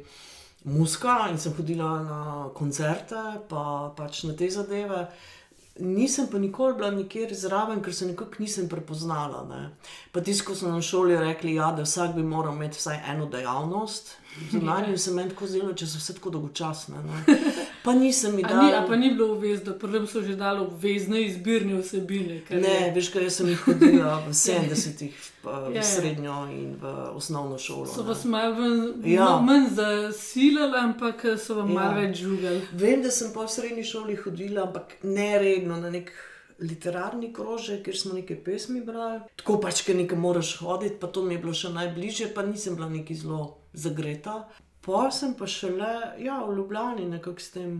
[0.65, 2.21] muska in sem hodila na
[2.55, 5.07] koncerte, pa pač na te zadeve.
[5.07, 5.37] Uh,
[5.79, 9.45] Nisem pa nikoli bila nikjer zraven, ker se nekako nisem prepoznala.
[9.49, 9.77] Ne.
[10.13, 13.27] Pa tisto, ko so nam šoli rekli, ja, da vsak bi moral imeti vsaj eno
[13.27, 14.17] dejavnost.
[14.51, 17.01] Zunanje se meni tako zdelo, če so vse tako dolgočasne.
[17.85, 18.65] Pa nisem jih dal.
[18.65, 22.41] Ni, pa ni bilo obvezno, prvem so že dali obvezne izbirne vsebine.
[22.51, 22.93] Ne, je...
[22.97, 25.85] veš, kaj sem jih hodila v 70-ih, v ja, ja.
[25.87, 27.87] srednjo in v osnovno šolo.
[27.87, 28.67] So vas malo
[29.07, 29.37] ja.
[29.39, 31.77] manj zasilali, ampak so vam ja.
[31.79, 32.65] malo več žugali.
[32.75, 36.11] Vem, da sem v srednji šoli hodila, ampak ne redno na nek.
[36.57, 41.21] Literarni krožek, kjer smo nekaj pesmi brali, tako pač, ker nekaj moraš hoditi, pa to
[41.21, 44.41] mi je bilo še najbližje, pa nisem bila neki zelo zagreta.
[44.81, 47.73] Pa sem pa šele ja, v Ljubljani, nekako s tem,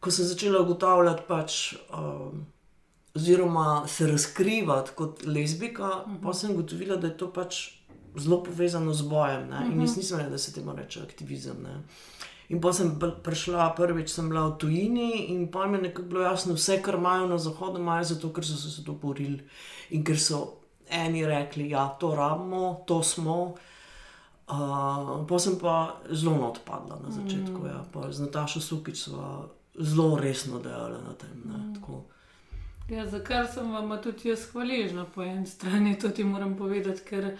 [0.00, 2.44] ko sem začela ugotavljati, pač, um,
[3.18, 6.22] oziroma se razkrivati kot lezbika, uh -huh.
[6.22, 7.78] pa sem ugotovila, da je to pač
[8.16, 9.48] zelo povezano z bojem.
[9.48, 9.66] Ne?
[9.72, 9.98] In jaz mhm.
[9.98, 11.62] nisem vedela, da se temu reče aktivizem.
[11.62, 11.82] Ne?
[12.48, 16.22] In pa sem prišla prvič, sem bila v tujini, in pa mi je nekako bilo
[16.22, 19.44] jasno, vse, kar imajo na zahodu, imajo zato, ker so se to borili
[19.90, 23.54] in ker so eni rekli, da ja, to rabimo, to smo.
[24.48, 27.60] Uh, pa sem pa zelo odpadla na začetku.
[27.60, 27.66] Mm.
[27.68, 28.12] Ja.
[28.12, 31.36] Z Natašo Sukič smo zelo resno delali na tem.
[31.44, 31.76] Mm.
[32.88, 37.04] Ja, za kar sem vam tudi jaz hvaležna po eni strani, to ti moram povedati.
[37.04, 37.36] Ker,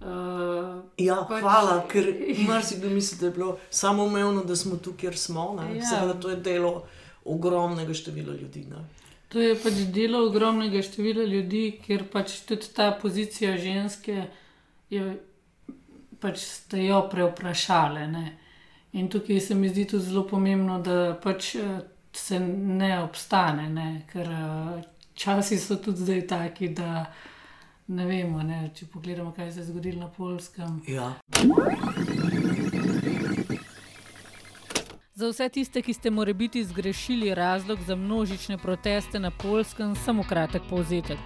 [0.00, 2.08] uh, ja, pač, hvala, ker
[2.48, 5.52] marsikdo misli, da je bilo samo umevno, da smo tu, kjer smo.
[5.74, 5.84] Ja.
[5.84, 6.86] Seveda, to je delo
[7.24, 8.64] ogromnega števila ljudi.
[8.70, 8.86] Ne.
[9.28, 14.22] To je pač delo ogromnega števila ljudi, ker pač tudi ta pozicija ženske
[14.90, 15.18] je
[16.20, 18.06] pač ste jo preoprašali.
[18.06, 18.36] Ne?
[18.92, 21.80] In tukaj se mi zdi tudi zelo pomembno, da pač eh,
[22.12, 23.88] se ne obstane, ne?
[24.12, 27.06] ker eh, časi so tudi zdaj taki, da
[27.88, 30.80] ne vemo, ne, če pogledamo, kaj se je zgodilo na polskem.
[30.86, 31.14] Ja.
[35.18, 40.62] Za vse tiste, ki ste morebiti zgrešili razlog za množične proteste na polskem, samo kratek
[40.70, 41.18] povzetek.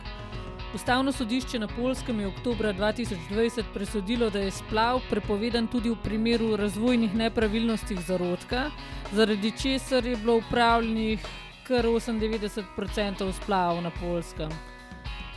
[0.75, 6.57] Ustavno sodišče na polskem je oktober 2020 presodilo, da je splav prepovedan tudi v primeru
[6.57, 8.71] razvojnih nepravilnosti zarodka,
[9.13, 11.27] zaradi česar je bilo upravljenih
[11.67, 14.49] kar 98% splavov na polskem.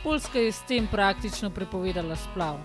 [0.02, 2.56] Poljska je s tem praktično prepovedala splav.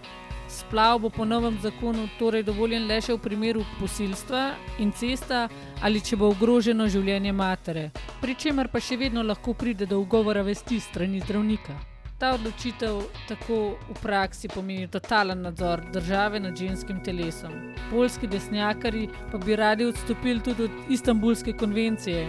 [0.47, 4.47] Splav bo po novem zakonu torej dovoljen le še v primeru posilstva
[4.79, 5.49] in cesta
[5.83, 7.89] ali če bo ogroženo življenje matere,
[8.21, 11.90] pri čemer pa še vedno lahko pride do ugovora vesti strani zdravnika.
[12.21, 13.55] Ta odločitev tako
[13.89, 17.73] v praksi pomeni totalen nadzor države nad ženskim telesom.
[17.89, 22.27] Poljski desnjakari pa bi radi odstopili tudi od Istanbulske konvencije,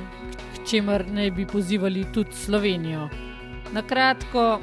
[0.54, 3.08] k čemer naj bi pozivali tudi Slovenijo.
[3.72, 4.60] Na kratko,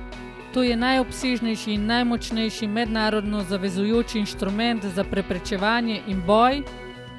[0.54, 6.64] To je najobsežnejši in najmočnejši mednarodno zavezujoči inštrument za preprečevanje in boj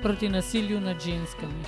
[0.03, 1.63] proti nasilju nad ženskami.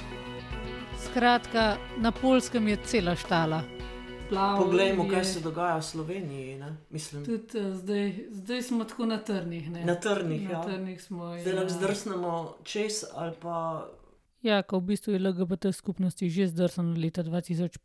[1.05, 3.63] Skratka, na polskem je cela štala.
[4.33, 6.59] Plav Poglejmo, je- kaj se dogaja v Sloveniji.
[6.59, 6.77] Ne?
[6.91, 9.71] Mislim, Tudi uh, zdaj, zdaj smo tako na trnih.
[9.71, 9.85] Ne?
[9.85, 10.43] na trnih.
[10.45, 10.63] na Ja.
[10.63, 11.35] trnih smo.
[11.37, 11.57] Zdaj ja.
[11.57, 12.33] lahko zdrsnemo
[12.65, 13.87] čez ali pa.
[14.43, 17.79] Ja, ko v bistvu je LGBT skupnosti že zdrsnilo leta 2015,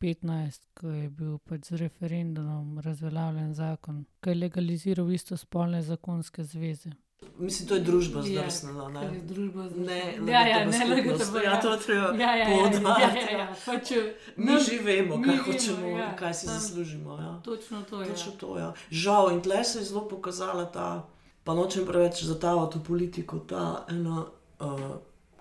[0.73, 6.89] ko je bil pač z referendumom razveljavljen zakon, ki je legaliziral istospolne zakonske zveze.
[7.37, 8.85] Mislim, to je družba Ja, zdrsnila.
[8.87, 9.19] ker je Ne?
[9.23, 10.31] družba Ne, zdrsnila.
[10.31, 11.23] ja, ja, ne, LGBT LGBT.
[11.23, 11.45] skupnost.
[11.45, 13.25] Ja, to je treba ja, ja, ja, ja, poudariti.
[13.25, 13.55] ja, ja.
[13.65, 13.91] Pač,
[14.37, 17.11] Mi nam- že vemo, kaj vemo, hočemo, ja, kaj si sam- zaslužimo.
[17.15, 17.41] Ja.
[17.41, 18.07] Točno to je.
[18.07, 18.69] Točno to, ja.
[18.91, 21.05] Žal, in tle se je zelo pokazala ta,
[21.43, 24.25] pa nočem preveč zatavati v politiko, ta ena
[24.59, 24.95] uh,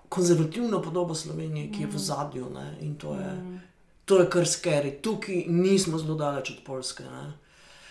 [0.09, 2.49] konzervativna podoba Slovenije, ki je v zadju.
[2.49, 2.77] Ne?
[2.81, 3.59] In to je, Mm.
[4.05, 4.91] to je kar skeri.
[4.93, 7.03] Tukaj nismo zelo daleč od Polske.
[7.03, 7.33] Ne?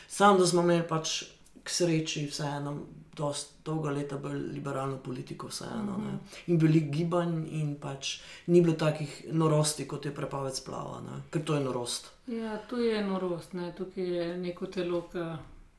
[0.09, 1.23] Sam, da smo imeli pač
[1.63, 2.79] k sreči vseeno.
[3.17, 5.97] Dost dolga leta bolj liberalno politiko, vseeno.
[6.05, 6.19] ne.
[6.47, 11.23] In bili gibanj, in pač ni bilo takih norosti, kot je prepoved splava, ne.
[11.31, 12.11] ker to je norost.
[12.27, 13.53] Ja, to je norost.
[13.53, 13.73] Ne?
[13.77, 15.25] Tukaj je neko telo, ki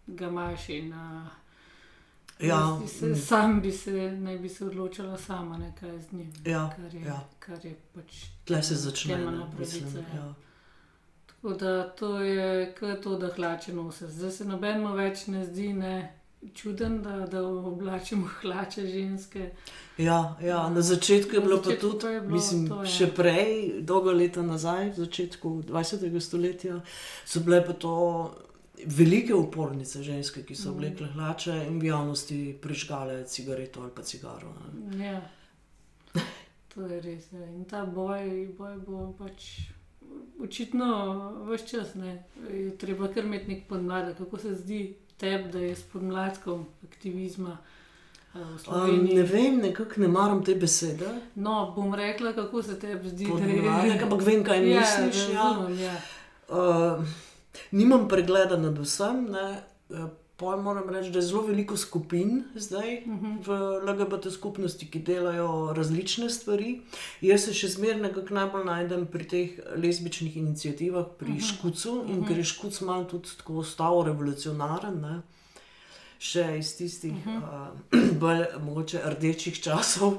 [0.08, 1.28] ga imaš in uh,
[2.40, 3.16] Ja, se, mm.
[3.16, 6.34] sam bi se, naj bi se odločila sama, ne kaj z njim.
[6.46, 7.20] Ja, kar, je, ja.
[7.40, 9.16] kar je pač Tle se začne.
[9.16, 9.86] temeljna pravica.
[9.86, 10.20] mislim, ja.
[10.20, 10.34] ja.
[11.26, 14.08] Tako da to je kot to, da hlače nose.
[14.08, 16.14] Zdaj se nobenemu več ne zdi ne,
[16.56, 19.50] čuden, da, da oblačimo hlače ženske.
[19.98, 22.82] Ja, ja, na začetku je Na bilo pa začetku tudi, pa je bilo mislim, to,
[22.84, 22.90] ja.
[22.90, 26.20] še prej, dolgo leta nazaj, v začetku 20.
[26.20, 26.82] stoletja,
[27.26, 27.96] so bile pa to
[28.86, 34.54] velike upornice ženske, ki so oblekle hlače in v javnosti prižgale cigareto ali pa cigaro.
[34.94, 35.06] ne.
[35.06, 35.22] Ja.
[36.78, 37.32] To je res.
[37.34, 37.46] Ja.
[37.50, 39.66] In ta boj, boj bo pač
[40.40, 40.90] očitno
[41.50, 41.96] vse čas.
[41.96, 42.24] Ne.
[42.54, 44.18] Je treba kar imeti nek podmladek.
[44.18, 44.82] Kako se zdi
[45.18, 47.58] tebi, da je s podmladkom aktivizma
[48.36, 49.16] eh, v Um, Sloveniji?
[49.16, 51.08] ne vem, nekako ne maram te besede.
[51.36, 55.30] No, bom rekla, kako se tebi zdi, da Podmladek, ampak vem, kaj Ja, misliš.
[55.34, 55.48] Ja,
[55.82, 55.96] ja.
[56.50, 57.04] Uh,
[57.72, 59.26] nimam pregleda nad vsem.
[59.26, 59.48] Ne.
[60.38, 63.46] Pol moram reči, da je zelo veliko skupin zdaj uh -huh.
[63.46, 63.50] v
[63.90, 66.82] LGBT skupnosti, ki delajo različne stvari.
[67.22, 71.48] Jaz se še zmeraj nekako najbolj najdem pri teh lezbičnih inicijativah, pri uh -huh.
[71.48, 72.10] Škucu uh -huh.
[72.10, 75.02] in ker je Škuc malo tudi tako ostal revolucionaren.
[75.02, 75.22] Ne.
[76.20, 77.70] Še iz tistih uh -huh.
[77.94, 80.12] uh, bolj mogoče rdečih časov.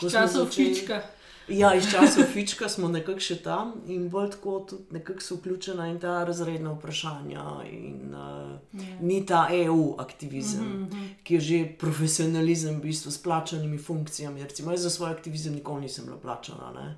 [0.00, 1.02] ko smo Časov začeli- fička.
[1.48, 5.88] Ja, iz časov fička smo nekako še tam in bolj tako tudi nekako so vključena
[5.90, 7.46] in ta razredna vprašanja.
[7.70, 8.96] In, uh, Ja.
[9.00, 11.08] Ni ta EU aktivizem, mm -hmm.
[11.22, 14.42] ki je že profesionalizem, v bistvu s plačanimi funkcijami.
[14.42, 16.72] Recimo, jaz za svoj aktivizem nikoli nisem bila plačana.
[16.72, 16.96] ne.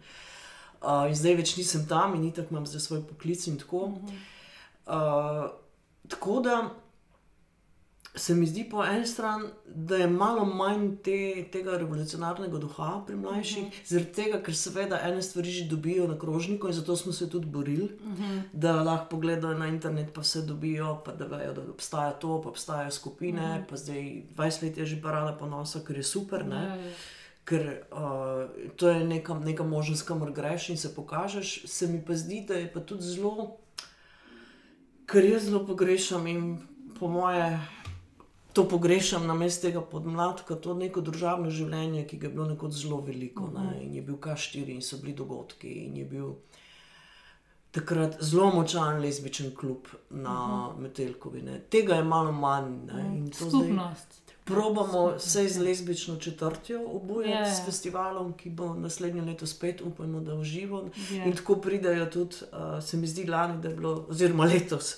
[0.83, 3.89] Uh, in zdaj več nisem tam in tako imam za svoj poklic in tako.
[3.89, 4.17] Mhm.
[4.87, 5.51] Uh,
[6.09, 6.71] tako da
[8.17, 13.17] se mi zdi po eni strani, da je malo manj te, tega revolucionarnega duha pri
[13.17, 13.87] mlajših, uh -huh.
[13.87, 17.47] zaradi tega, ker seveda ene stvari že dobijo na krožniku in zato smo se tudi
[17.47, 18.43] borili, uh -huh.
[18.53, 22.49] da lahko pogledajo na internet, pa vse dobijo, pa da vejo, da obstaja to, pa
[22.49, 23.69] obstajajo skupine, uh -huh.
[23.69, 26.47] pa zdaj 20 let je že parada ponosa, ker je super.
[26.47, 26.57] Ne?
[26.57, 26.93] Ja, ja.
[27.45, 31.63] Ker uh, to je neka, neka možnost, kamor greš in se pokažeš.
[31.67, 33.57] Se mi pa zdi, da je pa tudi zelo,
[35.07, 36.59] kar jaz zelo pogrešam in
[36.99, 37.59] po moje
[38.55, 42.77] to pogrešam na mestu tega podmladka, to neko družabno življenje, ki ga je bilo nekoč
[42.85, 43.49] zelo veliko.
[43.51, 43.81] Ne?
[43.83, 46.35] In je bil K4 in so bili dogodki in je bil.
[47.75, 50.81] Takrat zelo močan lezbičen klub na uh -huh.
[50.81, 51.43] Metelkovi.
[51.43, 51.61] Ne.
[51.71, 52.87] Tega je malo manj.
[52.87, 54.23] Zdaj- Skupnost.
[54.45, 57.49] Probamo se z lezbično četrtjo obujati Ja, yeah.
[57.49, 57.55] ja.
[57.55, 60.89] s festivalom, ki bo naslednje leto spet, upajmo, da v živo.
[61.11, 61.25] Ja.
[61.25, 64.97] In tako pridejo tudi, uh, se mi zdi, lani, da je bilo, oziroma letos,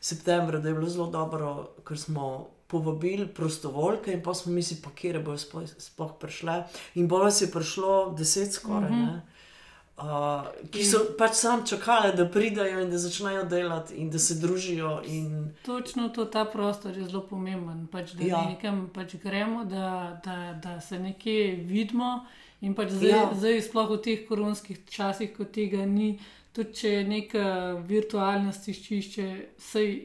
[0.00, 4.90] septembra, da je bilo zelo dobro, ker smo povabili prostovoljke in pa smo mislili, pa
[4.90, 5.38] kje bojo
[5.78, 6.62] sploh, prišle.
[6.94, 8.90] In bolj vas je prišlo deset skoraj.
[8.90, 9.20] Mm -hmm.
[9.98, 14.34] Uh, ki so pač sam čakali, da pridajo in da začnejo delati, in da se
[14.34, 15.02] družijo.
[15.06, 15.50] In...
[15.66, 17.86] Točno to, ta prostor je zelo pomemben.
[17.86, 18.44] Pač, da ja.
[18.48, 22.26] nekam pač gremo, da, da, da se nekje vidimo.
[22.60, 23.24] In pač zdaj, ja.
[23.34, 26.20] zdaj, sploh v teh koronskih časih, ko tega ni,
[26.52, 27.44] tudi če je neka
[27.86, 29.98] virtualna stiščišče, vse je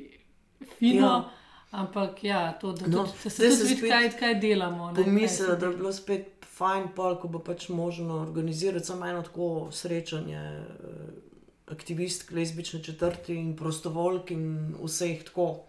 [0.79, 1.13] fino.
[1.13, 1.42] Ja.
[1.73, 4.91] Ampak ja, to, da, no, tudi, se tudi vidi, kaj, kaj delamo.
[4.95, 9.47] Pomislim, da je bilo spet fajn, pol, ko bo pač možno organizirati samo eno tako
[9.73, 11.07] srečanje eh,
[11.73, 15.63] aktivistk, lezbične četrti in prostovoljk in vseh tako.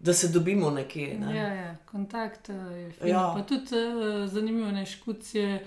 [0.00, 1.18] Da se dobimo nekje.
[1.18, 1.36] Ne?
[1.36, 3.10] Ja, ja, kontakt eh, je fajn.
[3.10, 3.32] Ja.
[3.36, 5.66] Pa tudi uh, zanimivo je, škucije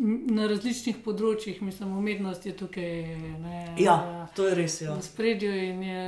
[0.00, 2.92] na različnih področjih, mislim, umetnost je tukaj.
[3.42, 3.96] Ne, ja,
[4.36, 4.78] to je res.
[4.80, 4.94] Ja.
[4.96, 6.04] Na spredju je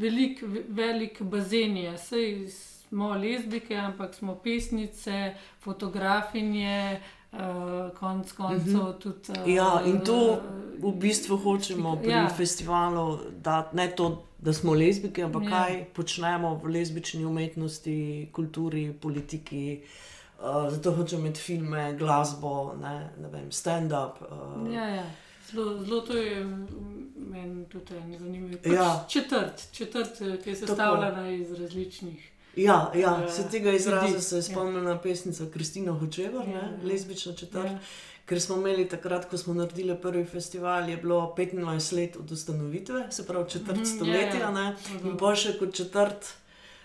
[0.00, 0.42] velik,
[0.74, 6.98] velik bazen, vse smo lezbike, ampak smo pesnice, fotografinje.
[7.36, 8.98] Uh, konc koncev uh -huh.
[8.98, 9.40] tudi.
[9.44, 10.40] Uh, ja, in to
[10.78, 12.28] v bistvu hočemo pri ja.
[12.28, 15.50] festivalu, da ne to, da smo lezbike, ampak ja.
[15.50, 19.82] kaj počnemo v lezbični umetnosti, kulturi, politiki.
[19.82, 24.20] Uh, Uh, zato hočem imeti filme, glasbo, ne, ne vem, stand-up.
[24.20, 24.72] Uh.
[24.74, 25.04] Ja, ja.
[25.50, 26.44] Zelo, zelo to je
[27.16, 28.58] meni tudi zanimivo.
[28.62, 29.04] Pač ja.
[29.08, 32.32] Četrt, četrt, eh, ki je sestavljena iz različnih.
[32.56, 33.14] Ja, ja.
[33.24, 34.98] Uh, se tega izraza se je spomnila ja.
[34.98, 36.70] pesnica Kristina Hočevar, ja, ja.
[36.84, 37.64] lezbična četrt.
[37.64, 37.78] Ja.
[38.26, 43.06] Ker smo imeli takrat, ko smo naredili prvi festival, je bilo 25 let od ustanovitve,
[43.10, 44.74] se pravi četrt mm -hmm, stoletja, ja, ja.
[45.04, 46.34] in pa še kot četrt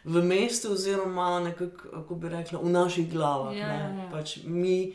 [0.04, 3.58] v mestu, oziroma nekako, kako bi rekla, v naših glavah.
[3.58, 4.10] Ja, ja.
[4.12, 4.94] Pač mi,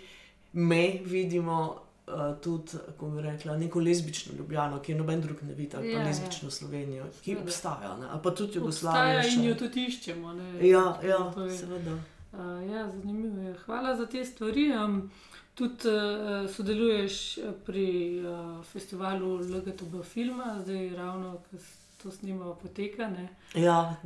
[0.53, 1.83] me vidimo.
[2.07, 5.89] Uh, tudi, kako bi rekla, neko lezbično Ljubljano, ki je noben drug ne vidi, ali
[5.89, 6.07] pa ja, ja.
[6.07, 6.51] lezbično ja.
[6.51, 7.43] Slovenijo, ki Sveda.
[7.43, 9.15] obstaja, ali pa tudi Jugoslavija.
[9.15, 10.33] Ja, in jo tudi iščemo.
[10.33, 10.69] Ne?
[10.69, 11.97] Ja, ja seveda.
[12.33, 13.55] Uh, ja, zanimivo je.
[13.65, 14.71] Hvala za te stvari.
[14.85, 15.11] Um,
[15.55, 17.89] tudi uh, sodeluješ pri
[18.21, 21.61] uh, festivalu LGTB filma, zdaj ravno, ker
[22.03, 23.09] to snimamo, poteka.
[23.09, 23.29] Ne?
[23.55, 23.97] Ja,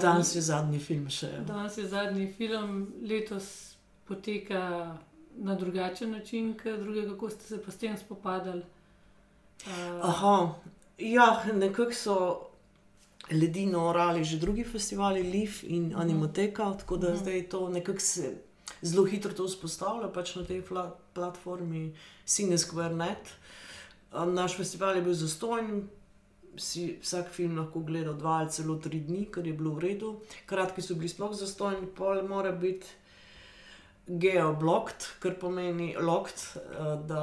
[0.00, 1.30] danes je zadnji film še.
[1.46, 3.76] Danes je zadnji film, letos
[4.08, 4.96] poteka
[5.36, 8.62] na drugačen način, kot druge, kako ste se pa s tem spopadali.
[9.66, 9.72] Uh,
[10.02, 10.54] Aha,
[10.98, 12.18] ja, nekako so.
[13.26, 16.00] Ledino orali že drugi festivali, Liv in mhm.
[16.00, 17.08] Animoteka, tako da.
[17.08, 17.16] -huh.
[17.16, 18.36] zdaj to nekako se
[18.82, 20.62] zelo hitro vzpostavlja pač na tej
[21.14, 21.94] platformi
[22.24, 23.34] CineSquare.net.
[24.12, 25.88] Naš festival je bil zastojen,
[26.58, 30.14] si vsak film lahko gledal dva ali celo tri dni, kar je bilo v redu.
[30.46, 32.86] Kratki so bili sploh zastojni, pol mora biti
[34.06, 37.22] geoblocked, kar pomeni locked, eh, da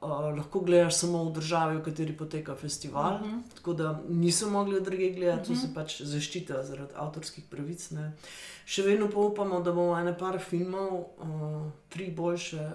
[0.00, 3.14] uh, lahko gledaš samo v državi, v kateri poteka festival.
[3.14, 3.38] Uh mhm.
[3.38, 3.54] -huh.
[3.54, 5.60] Tako da niso mogli druge gledati, uh -huh.
[5.60, 5.74] to se mhm.
[5.74, 7.90] pač zaščita zaradi avtorskih pravic.
[7.90, 8.12] Ne.
[8.64, 12.70] Še vedno pa upamo, da bomo ene par filmov, uh, tri boljše,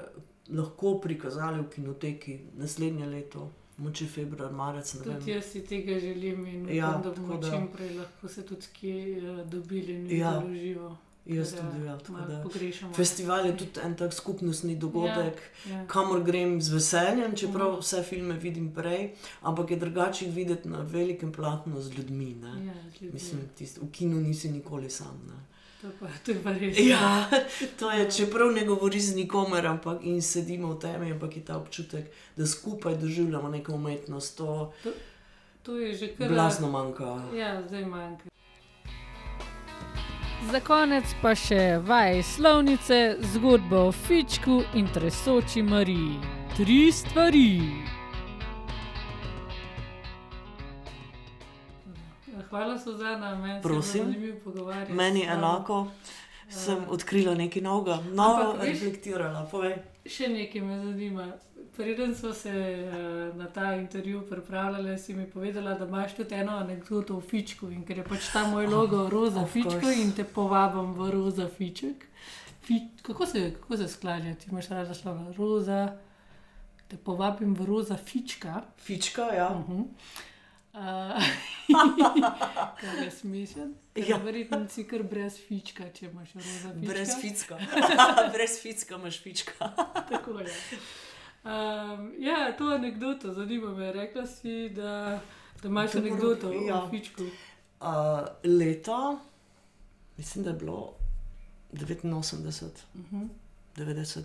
[0.50, 4.92] lahko prikazali v kinoteki naslednje leto moče februar, marec.
[5.04, 7.52] Tudi jaz si tega želim in ja, upam, da bomo da...
[7.52, 10.44] čim prej lahko se tudi kje uh, dobili in ja.
[10.54, 10.98] živo.
[11.28, 11.98] Jaz tudi ja,
[12.44, 12.94] pogrešam.
[12.94, 15.88] Festival je tudi en tak skupnostni dogodek, ja, ja.
[15.88, 17.82] kamor grem z veseljem, čeprav mm.
[17.82, 19.10] vse filme vidim prej,
[19.42, 22.32] ampak je drugače videti na velikem platnu z ljudmi.
[22.44, 23.14] Ja, z ljudmi.
[23.14, 25.20] Mislim, tist, v kinu nisi nikoli sam.
[25.28, 25.57] Ne.
[25.82, 26.80] To, pa, to je pa res.
[26.80, 27.30] Ja,
[27.80, 31.58] to je, čeprav ne govori z nikomer, ampak in sedimo v temi, ampak je ta
[31.58, 34.38] občutek, da skupaj doživljamo neko umetnost.
[34.38, 34.90] To, to,
[35.64, 36.34] to je že kar.
[36.34, 37.22] Glasno manjka.
[37.36, 38.30] Ja, zdaj manjka.
[40.52, 46.18] Za konec pa še vaj slovnice, zgodba o Fičku in tresoči Mariji.
[46.58, 47.97] Tri stvari.
[52.58, 54.94] Hvala, Suzana, meni Prosim, je zanimivo pogovarjati.
[54.94, 55.88] Meni je enako, uh,
[56.50, 59.46] sem odkrila nekaj novega, novo reflektirala.
[59.52, 59.78] Povej.
[60.06, 61.28] Še nekaj me zanima.
[61.78, 66.56] Preden smo se uh, na ta intervju pripravljali, si mi povedala, da imaš tudi eno
[66.58, 70.26] anekdoto o Fičku in ker je pač ta moj logo oh, Roza Fičko in te
[70.26, 72.08] povabim v Roza Fiček.
[72.66, 75.84] Fi, kako se, se sklanja, ti imaš rada slovo Roza,
[76.88, 78.64] te povabim v Roza Fička.
[78.82, 79.52] Fička, ja.
[79.54, 79.86] Uh -huh.
[82.82, 83.68] Kaj je smisel?
[83.96, 86.94] Ja, verjetno si kar brez fička, če imaš roza fička.
[86.94, 87.58] Brez fička.
[88.36, 89.72] brez fička imaš fička.
[90.10, 90.54] Tako je.
[91.44, 93.92] Um, ja, to je anekdota, zanima me.
[93.94, 95.20] Rekla si, da,
[95.62, 96.84] da imaš Dobro, anekdoto ja.
[96.84, 97.24] o fičku.
[97.24, 97.30] Uh,
[98.44, 99.20] leta,
[100.18, 100.94] mislim, da je bilo
[101.74, 102.64] 89,
[102.96, 103.28] uh -huh.
[103.76, 104.22] 90.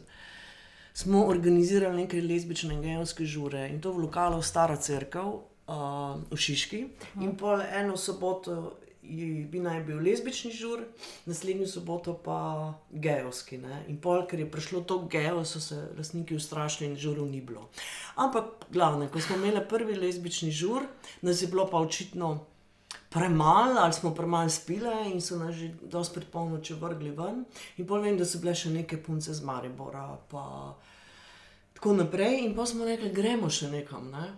[0.94, 5.32] Smo organizirali nekaj lezbične in gejovske žure in to v lokalu Stara Cerkev,
[6.30, 6.84] v Šiški.
[7.24, 8.78] In pol eno soboto
[9.50, 10.84] bi naj bil lezbični žur,
[11.26, 13.58] naslednjo soboto pa gejovski.
[13.58, 13.82] Ne?
[13.88, 17.68] In pol, ker je prišlo to gejo, so se lastniki ustrašili in žurov ni bilo.
[18.14, 20.86] Ampak glavne, ko smo imeli prvi lezbični žur,
[21.22, 22.46] nas je bilo pa očitno.
[23.12, 27.44] Premalo, ali smo premalo spile, in so nas že dosti pred polnočjo vrgli ven.
[27.76, 30.72] In povem, da so bile še neke punce z Maribora, pa
[31.74, 32.38] tako naprej.
[32.46, 34.08] In pa smo rekli, gremo še nekam.
[34.14, 34.30] Ne?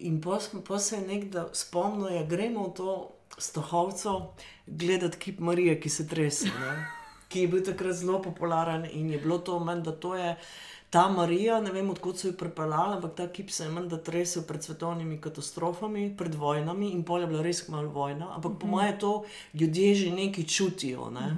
[0.00, 2.92] In pa, se je nekdo spomnil, da ja, gremo v to
[3.38, 4.34] stohovco
[4.66, 6.86] gledati kip Marije, ki se trese, ne?
[7.28, 10.36] ki je bil takrat zelo popularen in je bilo to meni, da to je
[10.90, 13.98] ta Marija, ne vem odkot so jo pripeljali, ampak ta kip se je meni, da
[14.02, 18.32] tresel pred svetovnimi katastrofami, pred vojnami in pol je bila res malo vojna.
[18.34, 19.12] Ampak po mojem to
[19.54, 21.28] ljudje že nekaj čutijo, ne?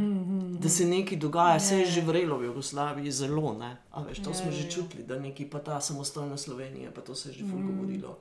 [0.59, 3.77] da se nekaj dogaja, vse je že vrelo v Jugoslaviji, zelo ne.
[3.93, 7.29] A veš, to smo že čutili, da nekaj pa ta samostojna Slovenija, pa to se
[7.29, 8.19] je že ful govorilo.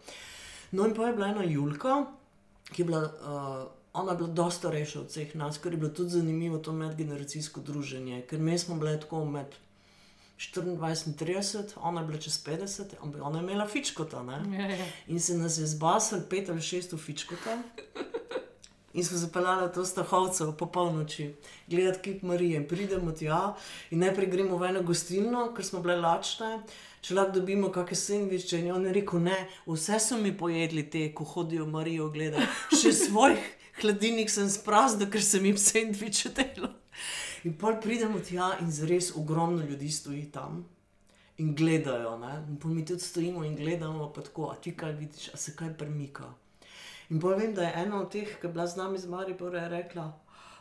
[0.71, 2.05] No in pa je bila ena Julka,
[2.73, 3.03] ki je bila.
[3.03, 6.71] Uh, Ona je bila dosta starejša od vseh nas, kar je bilo tudi zanimivo, to
[6.71, 9.51] medgeneracijsko druženje, ker mi smo bili tako med
[10.41, 14.23] 24 in 30, ona je bila čez 50, ampak ona je imela fičkota.
[14.23, 14.41] Ne?
[15.07, 17.61] In se nas je zbasal pet ali šest v fičkota.
[18.93, 21.33] In smo zapeljali to strahovce po polnoči,
[21.67, 22.67] gledati kip Marije.
[22.67, 23.55] Pridemo tja
[23.91, 26.59] in najprej gremo v eno gostilno, ker smo bile lačne.
[27.01, 31.07] Če lahko dobimo kakšne sendviče, in on je rekel: Ne, vse so mi pojedli te,
[31.15, 32.49] ko hodijo Marijo gledati.
[32.81, 33.47] Še svojih
[33.81, 36.75] hladilnik sem spraznil, ker sem jim sendviče delal.
[37.43, 40.61] In pol pridemo tja in res ogromno ljudi stoji tam
[41.41, 42.17] in gledajo.
[42.21, 42.35] Ne?
[42.49, 45.55] In pol mi tudi stojimo in gledamo, pa tako, a ti kaj vidiš, a se
[45.55, 46.29] kaj premika.
[47.09, 50.05] In povem, da je ena od teh, ki je bila z nami z Maribora, rekla: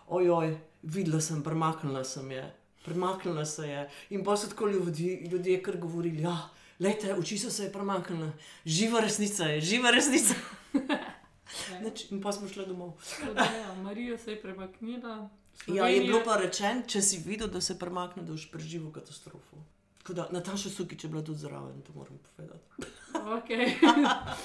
[0.08, 2.46] Ojoj, videla sem, premaknila sem je.
[2.84, 3.84] Premaknila se je.
[4.10, 6.48] In pa so tako ljudi, ljudje, kar govorili, ja,
[6.80, 8.32] lejte, oči so se je premaknile,
[8.64, 10.34] živa resnica je, živa resnica.
[11.84, 12.96] Nič, in pa smo šli domov.
[13.36, 15.28] Ja, Marija se je premaknila.
[15.66, 19.60] Ja, je bilo pa rečeno, če si videl, da se premakne, da boš preživel katastrofo.
[20.08, 22.88] Da, Nataša Sukič je bila tudi zraven, to moram povedati.
[23.14, 23.74] Okay.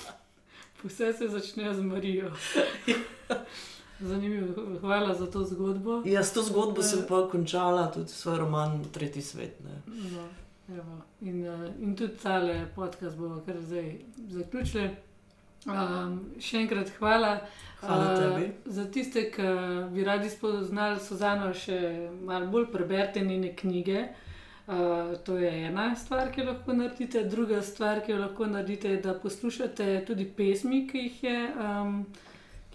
[0.83, 2.31] Vse se začne z Marijo.
[3.99, 6.01] Zanimivo, hvala za to zgodbo.
[6.05, 9.63] Ja, s to zgodbo sem pa končala tudi svoj roman Tretji svet.
[9.63, 9.81] Ne.
[9.87, 10.27] No,
[10.69, 11.01] evo.
[11.21, 13.95] in, uh, in tudi tale podcast bomo kar zdaj
[14.29, 14.89] zaključili.
[15.65, 17.39] Um, še enkrat hvala.
[17.81, 18.49] Hvala tebi.
[18.49, 19.47] Uh, za tiste, ki
[19.93, 21.79] bi radi spoznali Suzano, še
[22.21, 24.05] malo bolj preberite njene knjige.
[24.65, 27.23] Uh, to je ena stvar, ki jo lahko naredite.
[27.29, 31.99] Druga stvar, ki jo lahko naredite, je, da poslušate tudi pesmi, ki jih je, um,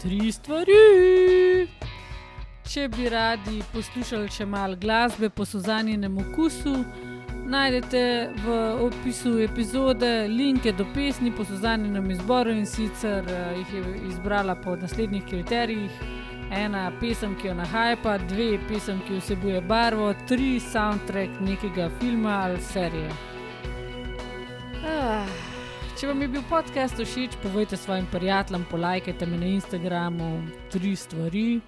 [0.01, 1.67] Tri stvari.
[2.63, 6.75] Če bi radi poslušali še malo glasbe po Suzaninem okusu,
[7.51, 13.95] najdete v opisu epizode linke do pesmi po Suzaninem izboru in sicer eh, jih je
[14.13, 15.91] izbrala po naslednjih kriterijih.
[16.51, 22.59] Ena pesem, ki jo nahajpa, dve pesem, ki vsebuje barvo, tri soundtrack nekega filma ali
[22.61, 23.11] serije.
[24.83, 25.29] Ah,
[25.95, 30.31] če vam je bil podcast všeč, povejte svojim prijateljem, polajkajte me na Instagramu,
[30.73, 31.61] tri stvari.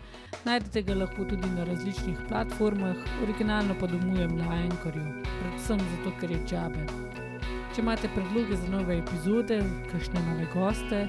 [0.44, 5.06] Najdete ga lahko tudi na različnih platformah, originalno pa domujem na Ankorju,
[5.38, 6.84] predvsem zato, ker je čabe.
[7.72, 9.62] Če imate predloge za nove epizode,
[9.94, 11.06] kakšne nove goste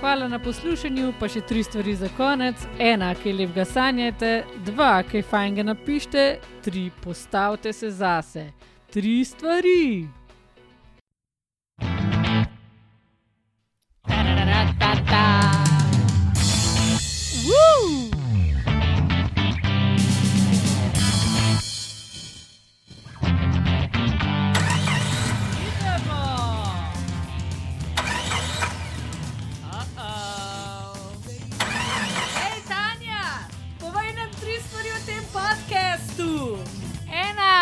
[0.00, 2.56] Hvala na poslušanju, pa še tri stvari za konec.
[2.78, 8.52] Ena, ki lep ga sanjate, dva, ki fajn ga napišite, tri, postavite se zase.
[8.92, 10.08] Tri stvari.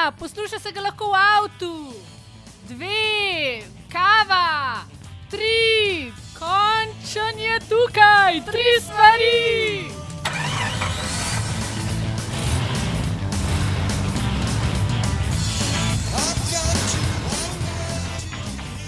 [0.03, 1.95] Ena, posluša se ga lahko v avtu.
[2.69, 4.83] Dve, kava.
[5.31, 9.87] Tri, Končan je tukaj, tri stvari.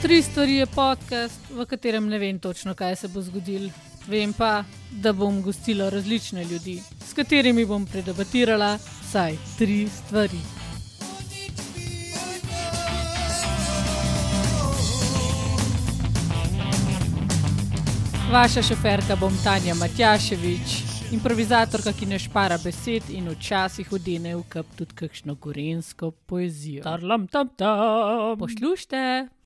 [0.02, 3.70] Tri stvari je podcast, v katerem ne vem točno, kaj se bo zgodilo.
[4.06, 10.63] Vem pa, da bom gostila različne ljudi, s katerimi bom predebatirala vsaj tri stvari.
[18.35, 20.72] Vaša šoferka bom Tanja Matjaševič,
[21.14, 26.82] improvizatorka, ki ne špara besed in včasih odene v kap tudi kakšno gorensko poezijo.
[26.82, 28.35] Tarlam tam tam.
[28.39, 29.35] Poslušajte!